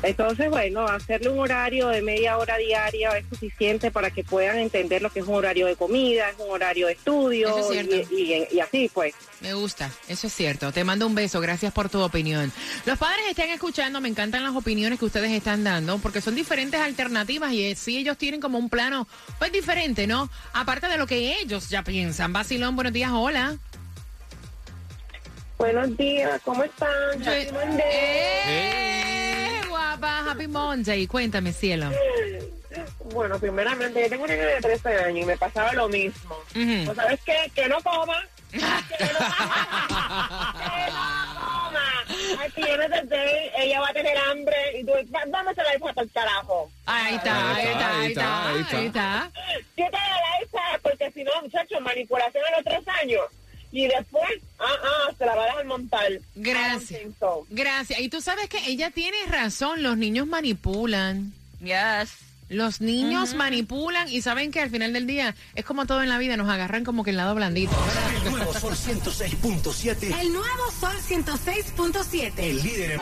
Entonces, 0.03 0.49
bueno, 0.51 0.87
hacerle 0.87 1.29
un 1.29 1.39
horario 1.41 1.89
de 1.89 2.03
media 2.03 2.39
hora 2.39 2.57
diaria 2.57 3.17
es 3.19 3.25
suficiente 3.29 3.91
para 3.91 4.11
que 4.11 4.23
puedan 4.25 4.59
entender 4.59 5.03
lo 5.03 5.11
que 5.11 5.21
es 5.21 5.27
un 5.27 5.35
horario 5.35 5.67
de 5.67 5.77
comida, 5.77 6.29
es 6.31 6.37
un 6.39 6.51
horario 6.51 6.87
de 6.87 6.93
estudio 6.93 7.49
Eso 7.49 7.73
es 7.73 7.87
cierto. 7.89 8.15
y, 8.15 8.33
y- 8.35 8.49
y 8.57 8.61
así 8.61 8.91
pues. 8.93 9.15
Me 9.41 9.55
gusta, 9.55 9.91
eso 10.09 10.27
es 10.27 10.33
cierto. 10.35 10.73
Te 10.73 10.85
mando 10.85 11.07
un 11.07 11.15
beso, 11.15 11.41
gracias 11.41 11.73
por 11.73 11.89
tu 11.89 12.01
opinión. 12.01 12.53
Los 12.87 12.99
padres 12.99 13.25
están 13.29 13.51
escuchando, 13.51 14.01
me 14.01 14.09
encantan 14.09 14.43
las 14.45 14.55
opiniones 14.55 14.99
que 14.99 15.05
ustedes 15.05 15.31
están 15.33 15.65
dando, 15.65 15.99
porque 15.99 16.21
son 16.21 16.35
diferentes 16.35 16.81
alternativas 16.81 17.53
y 17.53 17.65
eh, 17.65 17.75
sí 17.77 17.99
ellos 17.99 18.17
tienen 18.19 18.41
como 18.41 18.59
un 18.59 18.69
plano, 18.69 19.07
pues 19.39 19.53
diferente, 19.53 20.07
¿no? 20.07 20.31
Aparte 20.53 20.89
de 20.89 20.97
lo 20.97 21.07
que 21.07 21.39
ellos 21.41 21.69
ya 21.69 21.83
piensan. 21.83 22.33
Basilón, 22.33 22.75
buenos 22.77 22.93
días, 22.93 23.11
hola. 23.13 23.57
Buenos 25.59 25.97
días, 25.97 26.41
¿cómo 26.45 26.63
están? 26.63 26.89
Happy 27.21 27.53
Monday. 27.53 27.83
¡Eh, 28.47 29.61
guapa! 29.69 30.31
Happy 30.31 30.47
Monday. 30.47 31.07
Cuéntame, 31.09 31.53
cielo. 31.53 31.91
Bueno, 33.13 33.39
primeramente, 33.41 34.01
yo 34.03 34.09
tengo 34.09 34.25
una 34.25 34.35
niña 34.35 34.47
de 34.47 34.61
13 34.61 34.97
años 34.99 35.25
y 35.25 35.27
me 35.27 35.37
pasaba 35.37 35.73
lo 35.73 35.89
mismo. 35.89 36.37
¿Sabes 36.95 37.21
qué? 37.25 37.51
Que 37.55 37.69
no 37.69 37.81
coma, 37.83 38.23
Ay, 42.39 42.51
si 42.55 42.61
yo 42.63 42.77
no 42.77 42.89
te 42.89 43.09
sé, 43.09 43.53
ella 43.59 43.81
va 43.81 43.89
a 43.89 43.93
tener 43.93 44.17
hambre 44.17 44.57
y 44.79 44.85
tú, 44.85 44.93
¿dónde 44.93 45.55
se 45.55 45.63
la 45.63 45.77
hizo 45.77 45.89
hasta 45.89 46.03
el 46.03 46.13
carajo? 46.13 46.71
Ahí 46.87 47.17
está, 47.17 47.55
ahí 47.55 47.67
está, 47.67 48.01
ahí 48.01 48.07
está, 48.09 48.49
ahí 48.49 48.87
está. 48.87 49.31
¿Qué 49.77 49.85
te 49.85 49.91
la 49.91 50.43
hizo? 50.43 50.59
Porque 50.83 51.11
si 51.11 51.25
no, 51.25 51.33
muchachos, 51.43 51.81
manipulación 51.81 52.45
a 52.47 52.51
los 52.57 52.65
tres 52.65 52.89
años. 53.03 53.23
Y 53.71 53.87
después, 53.87 54.41
ah, 54.59 54.65
ah, 54.83 55.13
se 55.17 55.27
la 55.27 55.35
va 55.35 55.43
a 55.43 55.47
dejar 55.47 55.67
montar. 55.67 56.21
Gracias. 56.35 57.01
Gracias. 57.51 58.01
Y 58.01 58.09
tú 58.09 58.21
sabes 58.21 58.49
que 58.49 58.59
ella 58.67 58.91
tiene 58.91 59.17
razón, 59.29 59.83
los 59.83 59.97
niños 59.97 60.27
manipulan. 60.27 61.33
Yes. 61.61 62.29
Los 62.49 62.81
niños 62.81 63.35
manipulan 63.35 64.09
y 64.09 64.23
saben 64.23 64.51
que 64.51 64.61
al 64.61 64.71
final 64.71 64.95
del 64.95 65.07
día 65.07 65.35
es 65.55 65.67
como 65.67 65.85
todo 65.85 66.03
en 66.03 66.09
la 66.09 66.17
vida, 66.17 66.39
nos 66.39 66.49
agarran 66.49 66.83
como 66.83 67.05
que 67.05 67.11
el 67.11 67.19
lado 67.19 67.35
blandito. 67.35 67.77
El 68.25 68.31
nuevo 68.31 68.55
Sol 68.55 68.73
106.7. 68.73 70.19
El 70.19 70.33
nuevo 70.33 70.71
Sol 70.81 70.97
106.7. 70.97 72.33
El 72.39 72.63
líder 72.63 72.93
en... 72.93 73.01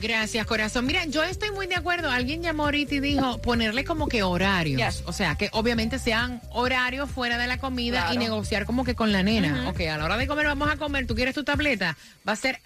Gracias, 0.00 0.46
corazón. 0.46 0.86
Mira, 0.86 1.04
yo 1.06 1.24
estoy 1.24 1.50
muy 1.50 1.66
de 1.66 1.74
acuerdo. 1.74 2.10
Alguien 2.10 2.42
llamó 2.42 2.64
ahorita 2.64 2.94
y 2.94 3.00
dijo 3.00 3.38
ponerle 3.38 3.84
como 3.84 4.08
que 4.08 4.22
horarios. 4.22 5.02
O 5.06 5.12
sea, 5.12 5.34
que 5.34 5.50
obviamente 5.52 5.98
sean 5.98 6.40
horarios 6.50 7.10
fuera 7.10 7.36
de 7.38 7.46
la 7.46 7.58
comida 7.58 8.12
y 8.14 8.18
negociar 8.18 8.64
como 8.64 8.84
que 8.84 8.94
con 8.94 9.12
la 9.12 9.22
nena. 9.22 9.62
Ujú. 9.62 9.70
Ok, 9.70 9.80
a 9.82 9.98
la 9.98 10.04
hora 10.04 10.16
de 10.16 10.26
comer 10.26 10.46
vamos 10.46 10.70
a 10.70 10.76
comer, 10.76 11.06
tú 11.06 11.14
quieres 11.14 11.34
tu 11.34 11.44
tableta, 11.44 11.96
va 12.26 12.32
a 12.32 12.36
ser 12.36 12.60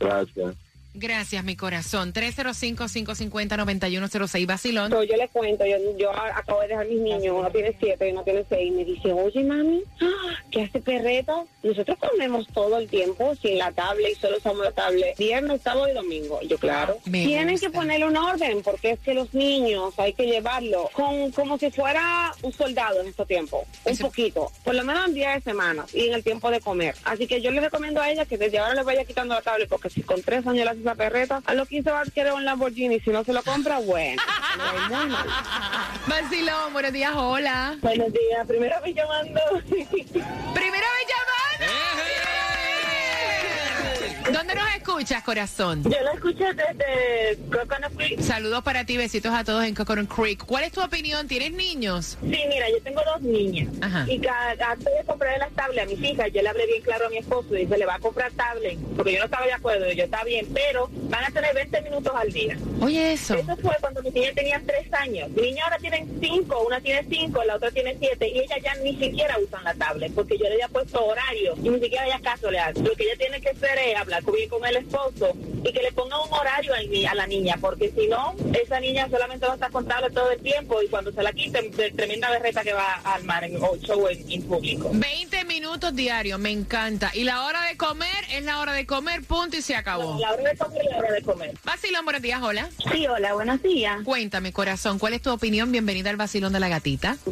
prática. 0.00 0.56
Gracias. 0.94 1.44
Mi 1.44 1.56
corazón. 1.56 2.12
305-550-9106, 2.12 4.46
Basilón. 4.46 4.90
Yo 4.90 5.02
le 5.16 5.28
cuento, 5.28 5.64
yo, 5.66 5.76
yo 5.96 6.10
acabo 6.12 6.60
de 6.62 6.68
dejar 6.68 6.86
mis 6.86 7.00
niños, 7.00 7.34
uno 7.38 7.50
tiene 7.50 7.74
siete 7.78 8.08
y 8.08 8.12
uno 8.12 8.22
tiene 8.24 8.44
seis, 8.48 8.68
y 8.68 8.70
me 8.70 8.84
dice, 8.84 9.12
oye 9.12 9.42
mami, 9.44 9.82
¡ah! 10.00 10.06
¿qué 10.50 10.62
hace 10.62 10.80
perreta? 10.80 11.44
Nosotros 11.62 11.98
comemos 11.98 12.46
todo 12.48 12.78
el 12.78 12.88
tiempo 12.88 13.34
sin 13.40 13.58
la 13.58 13.70
tablet 13.72 14.12
y 14.12 14.14
solo 14.16 14.38
usamos 14.38 14.64
la 14.64 14.72
tablet 14.72 15.16
viernes, 15.16 15.60
sábado 15.62 15.88
y 15.88 15.92
domingo. 15.92 16.38
Y 16.42 16.48
yo, 16.48 16.58
claro, 16.58 16.98
Me 17.04 17.24
tienen 17.26 17.52
gusta. 17.52 17.66
que 17.68 17.72
ponerle 17.72 18.06
un 18.06 18.16
orden 18.16 18.62
porque 18.62 18.92
es 18.92 19.00
que 19.00 19.14
los 19.14 19.32
niños 19.34 19.94
hay 19.98 20.12
que 20.12 20.24
llevarlo 20.26 20.88
con, 20.92 21.30
como 21.32 21.58
si 21.58 21.70
fuera 21.70 22.32
un 22.42 22.52
soldado 22.52 23.00
en 23.00 23.08
este 23.08 23.24
tiempo, 23.26 23.64
un 23.84 23.96
poquito, 23.98 24.50
por 24.64 24.74
lo 24.74 24.84
menos 24.84 25.06
en 25.08 25.14
días 25.14 25.34
de 25.36 25.42
semanas 25.50 25.94
y 25.94 26.08
en 26.08 26.14
el 26.14 26.24
tiempo 26.24 26.50
de 26.50 26.60
comer. 26.60 26.94
Así 27.04 27.26
que 27.26 27.40
yo 27.40 27.50
le 27.50 27.60
recomiendo 27.60 28.00
a 28.00 28.10
ella 28.10 28.24
que 28.24 28.38
desde 28.38 28.58
ahora 28.58 28.74
le 28.74 28.82
vaya 28.82 29.04
quitando 29.04 29.34
la 29.34 29.42
tablet 29.42 29.68
porque 29.68 29.90
si 29.90 30.02
con 30.02 30.22
tres 30.22 30.46
años 30.46 30.66
hace 30.68 30.79
esa 30.80 30.94
perreta, 30.94 31.42
a 31.44 31.54
los 31.54 31.68
15 31.68 31.90
va 31.90 32.00
a 32.00 32.04
querer 32.04 32.32
un 32.32 32.44
Lamborghini, 32.44 33.00
si 33.00 33.10
no 33.10 33.24
se 33.24 33.32
lo 33.32 33.42
compra, 33.42 33.78
bueno. 33.78 34.22
le 34.56 34.62
va 34.62 34.70
a 34.70 34.74
ir 34.74 34.90
muy 34.90 35.06
mal. 35.10 35.26
Basilón, 36.06 36.72
buenos 36.72 36.92
días, 36.92 37.12
hola. 37.14 37.76
Buenos 37.80 38.12
días, 38.12 38.46
primera 38.46 38.80
vez 38.80 38.94
llamando. 38.94 39.40
Primera 39.50 39.96
vez 40.14 41.06
llamando. 41.08 41.29
¿Dónde 44.32 44.54
nos 44.54 44.74
escuchas, 44.76 45.22
corazón? 45.22 45.82
Yo 45.84 46.00
lo 46.02 46.12
escuché 46.12 46.44
desde 46.54 47.38
Coconut 47.50 47.96
Creek. 47.96 48.20
Saludos 48.20 48.62
para 48.62 48.84
ti, 48.84 48.96
besitos 48.96 49.32
a 49.32 49.44
todos 49.44 49.64
en 49.64 49.74
Coconut 49.74 50.08
Creek. 50.08 50.44
¿Cuál 50.44 50.64
es 50.64 50.72
tu 50.72 50.82
opinión? 50.82 51.26
¿Tienes 51.28 51.52
niños? 51.52 52.18
Sí, 52.20 52.38
mira, 52.48 52.68
yo 52.70 52.80
tengo 52.82 53.00
dos 53.04 53.20
niñas. 53.22 53.68
Ajá. 53.80 54.04
Y 54.08 54.18
cada, 54.20 54.70
antes 54.70 54.92
de 54.92 55.04
comprarle 55.04 55.38
las 55.38 55.50
tablets 55.52 55.82
a 55.82 55.86
mis 55.86 56.10
hijas, 56.10 56.32
yo 56.32 56.42
le 56.42 56.48
hablé 56.48 56.66
bien 56.66 56.82
claro 56.82 57.06
a 57.06 57.10
mi 57.10 57.18
esposo 57.18 57.56
y 57.56 57.66
se 57.66 57.78
le 57.78 57.86
va 57.86 57.94
a 57.96 57.98
comprar 57.98 58.30
tablet, 58.32 58.78
porque 58.96 59.12
yo 59.12 59.18
no 59.18 59.24
estaba 59.24 59.46
de 59.46 59.52
acuerdo, 59.52 59.90
yo 59.92 60.04
está 60.04 60.24
bien, 60.24 60.46
pero 60.52 60.88
van 60.92 61.24
a 61.24 61.30
tener 61.30 61.54
20 61.54 61.82
minutos 61.82 62.12
al 62.14 62.32
día. 62.32 62.56
Oye, 62.80 63.12
eso. 63.12 63.34
Eso 63.34 63.56
fue 63.56 63.76
cuando 63.80 64.02
mis 64.02 64.12
niñas 64.12 64.34
tenían 64.34 64.64
3 64.64 64.92
años. 64.94 65.30
Mi 65.30 65.42
niña 65.42 65.64
ahora 65.64 65.78
tienen 65.78 66.18
5, 66.20 66.64
una 66.66 66.80
tiene 66.80 67.04
5, 67.08 67.44
la 67.44 67.56
otra 67.56 67.70
tiene 67.70 67.96
7, 67.98 68.28
y 68.28 68.38
ellas 68.40 68.58
ya 68.62 68.74
ni 68.76 68.96
siquiera 68.96 69.38
usan 69.38 69.64
la 69.64 69.74
tablet, 69.74 70.12
porque 70.14 70.38
yo 70.38 70.44
le 70.44 70.54
había 70.54 70.68
puesto 70.68 71.04
horario 71.04 71.54
y 71.56 71.68
ni 71.68 71.80
siquiera 71.80 72.06
ella 72.06 72.20
caso 72.22 72.50
le 72.50 72.58
hace. 72.58 72.80
Lo 72.80 72.92
que 72.92 73.04
ella 73.04 73.16
tiene 73.18 73.40
que 73.40 73.50
hacer 73.50 73.78
es 73.78 73.96
hablar 73.96 74.19
bien 74.26 74.48
con 74.48 74.64
el 74.64 74.76
esposo 74.76 75.32
y 75.64 75.72
que 75.72 75.82
le 75.82 75.92
ponga 75.92 76.22
un 76.22 76.32
horario 76.32 76.72
a 76.74 77.14
la 77.14 77.26
niña, 77.26 77.56
porque 77.60 77.92
si 77.96 78.06
no, 78.06 78.34
esa 78.54 78.80
niña 78.80 79.08
solamente 79.10 79.46
va 79.46 79.52
a 79.52 79.54
estar 79.54 79.70
con 79.70 79.86
tablet 79.86 80.12
todo 80.12 80.30
el 80.30 80.40
tiempo 80.40 80.82
y 80.82 80.88
cuando 80.88 81.12
se 81.12 81.22
la 81.22 81.32
quiten, 81.32 81.70
tremenda 81.70 82.30
berreta 82.30 82.62
que 82.62 82.72
va 82.72 83.00
a 83.04 83.14
armar 83.14 83.44
en 83.44 83.58
show 83.80 84.08
en, 84.08 84.30
en 84.30 84.42
público. 84.42 84.90
20 84.92 85.39
minutos 85.70 85.94
diarios, 85.94 86.40
me 86.40 86.50
encanta. 86.50 87.12
Y 87.14 87.22
la 87.22 87.44
hora 87.44 87.62
de 87.66 87.76
comer 87.76 88.08
es 88.32 88.42
la 88.42 88.58
hora 88.58 88.72
de 88.72 88.86
comer, 88.86 89.22
punto 89.22 89.56
y 89.56 89.62
se 89.62 89.76
acabó. 89.76 90.18
La 90.18 90.32
hora 90.32 90.50
de 90.50 90.56
comer 90.56 90.82
es 90.82 90.90
la 90.90 90.98
hora 90.98 91.12
de 91.12 91.22
comer. 91.22 91.54
Vacilón, 91.62 92.04
buenos 92.04 92.22
días, 92.22 92.42
hola. 92.42 92.68
Sí, 92.90 93.06
hola, 93.06 93.34
buenos 93.34 93.62
días. 93.62 94.02
Cuéntame, 94.02 94.52
corazón, 94.52 94.98
¿cuál 94.98 95.12
es 95.12 95.22
tu 95.22 95.30
opinión? 95.30 95.70
Bienvenida 95.70 96.10
al 96.10 96.16
vacilón 96.16 96.52
de 96.52 96.60
la 96.60 96.68
gatita. 96.68 97.16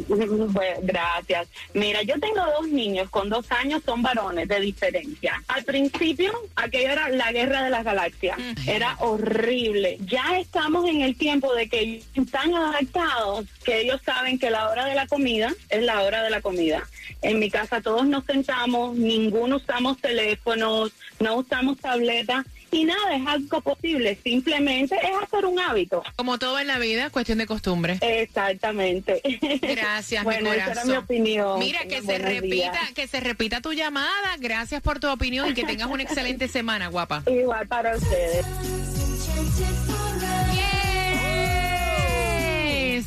Pues, 0.53 0.77
gracias. 0.81 1.47
Mira, 1.73 2.01
yo 2.01 2.19
tengo 2.19 2.43
dos 2.57 2.67
niños 2.67 3.09
con 3.09 3.29
dos 3.29 3.51
años, 3.51 3.81
son 3.85 4.01
varones 4.01 4.47
de 4.47 4.59
diferencia. 4.59 5.41
Al 5.47 5.63
principio, 5.63 6.31
aquello 6.55 6.89
era 6.89 7.09
la 7.09 7.31
guerra 7.31 7.63
de 7.63 7.69
las 7.69 7.83
galaxias. 7.83 8.37
Era 8.65 8.95
horrible. 8.99 9.97
Ya 10.01 10.39
estamos 10.39 10.87
en 10.87 11.01
el 11.01 11.17
tiempo 11.17 11.53
de 11.53 11.69
que 11.69 12.03
están 12.13 12.53
adaptados, 12.53 13.45
que 13.63 13.81
ellos 13.81 14.01
saben 14.03 14.39
que 14.39 14.49
la 14.49 14.69
hora 14.69 14.85
de 14.85 14.95
la 14.95 15.07
comida 15.07 15.53
es 15.69 15.83
la 15.83 16.01
hora 16.01 16.23
de 16.23 16.29
la 16.29 16.41
comida. 16.41 16.87
En 17.21 17.39
mi 17.39 17.49
casa 17.49 17.81
todos 17.81 18.07
nos 18.07 18.23
sentamos, 18.29 18.95
ninguno 18.95 19.55
usamos 19.55 19.97
teléfonos, 19.97 20.91
no 21.19 21.37
usamos 21.37 21.77
tabletas. 21.77 22.45
Y 22.71 22.85
nada, 22.85 23.15
es 23.15 23.25
algo 23.25 23.61
posible, 23.61 24.19
simplemente 24.23 24.95
es 24.95 25.23
hacer 25.23 25.43
un 25.47 25.59
hábito. 25.59 26.03
Como 26.15 26.37
todo 26.37 26.59
en 26.59 26.67
la 26.67 26.77
vida, 26.77 27.09
cuestión 27.09 27.39
de 27.39 27.47
costumbre. 27.47 27.97
Exactamente. 27.99 29.21
Gracias, 29.59 30.23
bueno, 30.25 30.51
mi 30.51 30.55
esa 30.55 30.65
corazón. 30.65 30.91
era 30.91 30.99
mi 30.99 31.03
opinión. 31.03 31.59
Mira, 31.59 31.79
que 31.85 32.03
se 32.03 32.19
repita, 32.19 32.51
días. 32.51 32.91
que 32.93 33.07
se 33.07 33.19
repita 33.21 33.61
tu 33.61 33.73
llamada. 33.73 34.37
Gracias 34.37 34.83
por 34.83 34.99
tu 34.99 35.09
opinión 35.09 35.49
y 35.49 35.53
que 35.55 35.63
tengas 35.63 35.87
una 35.87 36.03
excelente 36.03 36.47
semana, 36.47 36.89
guapa. 36.89 37.23
Igual 37.25 37.67
para 37.67 37.95
ustedes. 37.95 38.45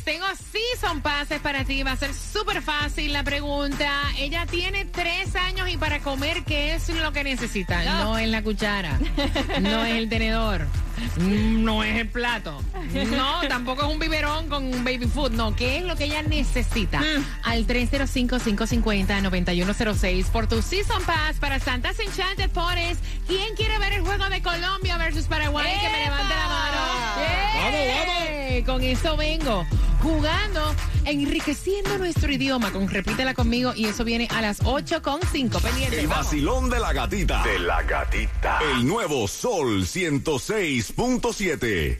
Tengo 0.03 0.25
season 0.51 1.01
passes 1.01 1.39
para 1.39 1.63
ti. 1.63 1.81
Va 1.83 1.91
a 1.93 1.97
ser 1.97 2.13
súper 2.13 2.61
fácil 2.61 3.13
la 3.13 3.23
pregunta. 3.23 3.89
Ella 4.17 4.45
tiene 4.45 4.83
tres 4.85 5.35
años 5.35 5.69
y 5.69 5.77
para 5.77 5.99
comer, 5.99 6.43
¿qué 6.43 6.75
es 6.75 6.89
lo 6.89 7.11
que 7.13 7.23
necesita? 7.23 7.83
No, 7.83 8.17
es 8.17 8.27
la 8.27 8.43
cuchara. 8.43 8.99
No 9.61 9.85
es 9.85 9.95
el 9.95 10.09
tenedor. 10.09 10.65
No 11.19 11.83
es 11.83 11.99
el 11.99 12.07
plato. 12.09 12.61
No, 12.93 13.41
tampoco 13.47 13.83
es 13.83 13.87
un 13.91 13.99
biberón 13.99 14.47
con 14.49 14.63
un 14.65 14.83
baby 14.83 15.05
food. 15.07 15.31
No, 15.31 15.55
¿qué 15.55 15.77
es 15.77 15.83
lo 15.83 15.95
que 15.95 16.03
ella 16.05 16.21
necesita? 16.23 17.01
Al 17.43 17.65
305-550-9106 17.67 20.25
por 20.25 20.47
tu 20.47 20.61
Season 20.61 21.01
Pass 21.03 21.37
para 21.39 21.59
Santa's 21.59 21.99
Enchanted 21.99 22.49
Forest. 22.51 23.03
¿Quién 23.27 23.55
quiere 23.55 23.77
ver 23.79 23.93
el 23.93 24.01
juego 24.01 24.27
de 24.29 24.41
Colombia 24.41 24.97
versus 24.97 25.25
Paraguay? 25.25 25.71
Que 25.81 25.89
me 25.89 25.99
levante 26.03 26.33
la 26.35 26.47
mano. 26.47 26.77
Vamos, 27.55 27.81
vamos. 27.87 28.13
Con 28.65 28.83
eso 28.83 29.17
vengo. 29.17 29.65
Jugando, 30.03 30.75
enriqueciendo 31.05 31.97
nuestro 31.97 32.31
idioma. 32.31 32.71
Con 32.71 32.87
repítela 32.89 33.33
conmigo 33.33 33.73
y 33.73 33.85
eso 33.85 34.03
viene 34.03 34.27
a 34.29 34.41
las 34.41 34.61
8.5. 34.61 35.61
Pendiente. 35.61 36.01
El 36.01 36.07
vamos. 36.07 36.25
vacilón 36.25 36.69
de 36.69 36.79
la 36.79 36.91
gatita. 36.91 37.41
De 37.43 37.59
la 37.59 37.81
gatita. 37.83 38.59
El 38.75 38.85
nuevo 38.85 39.29
Sol 39.29 39.83
106.7. 39.83 41.99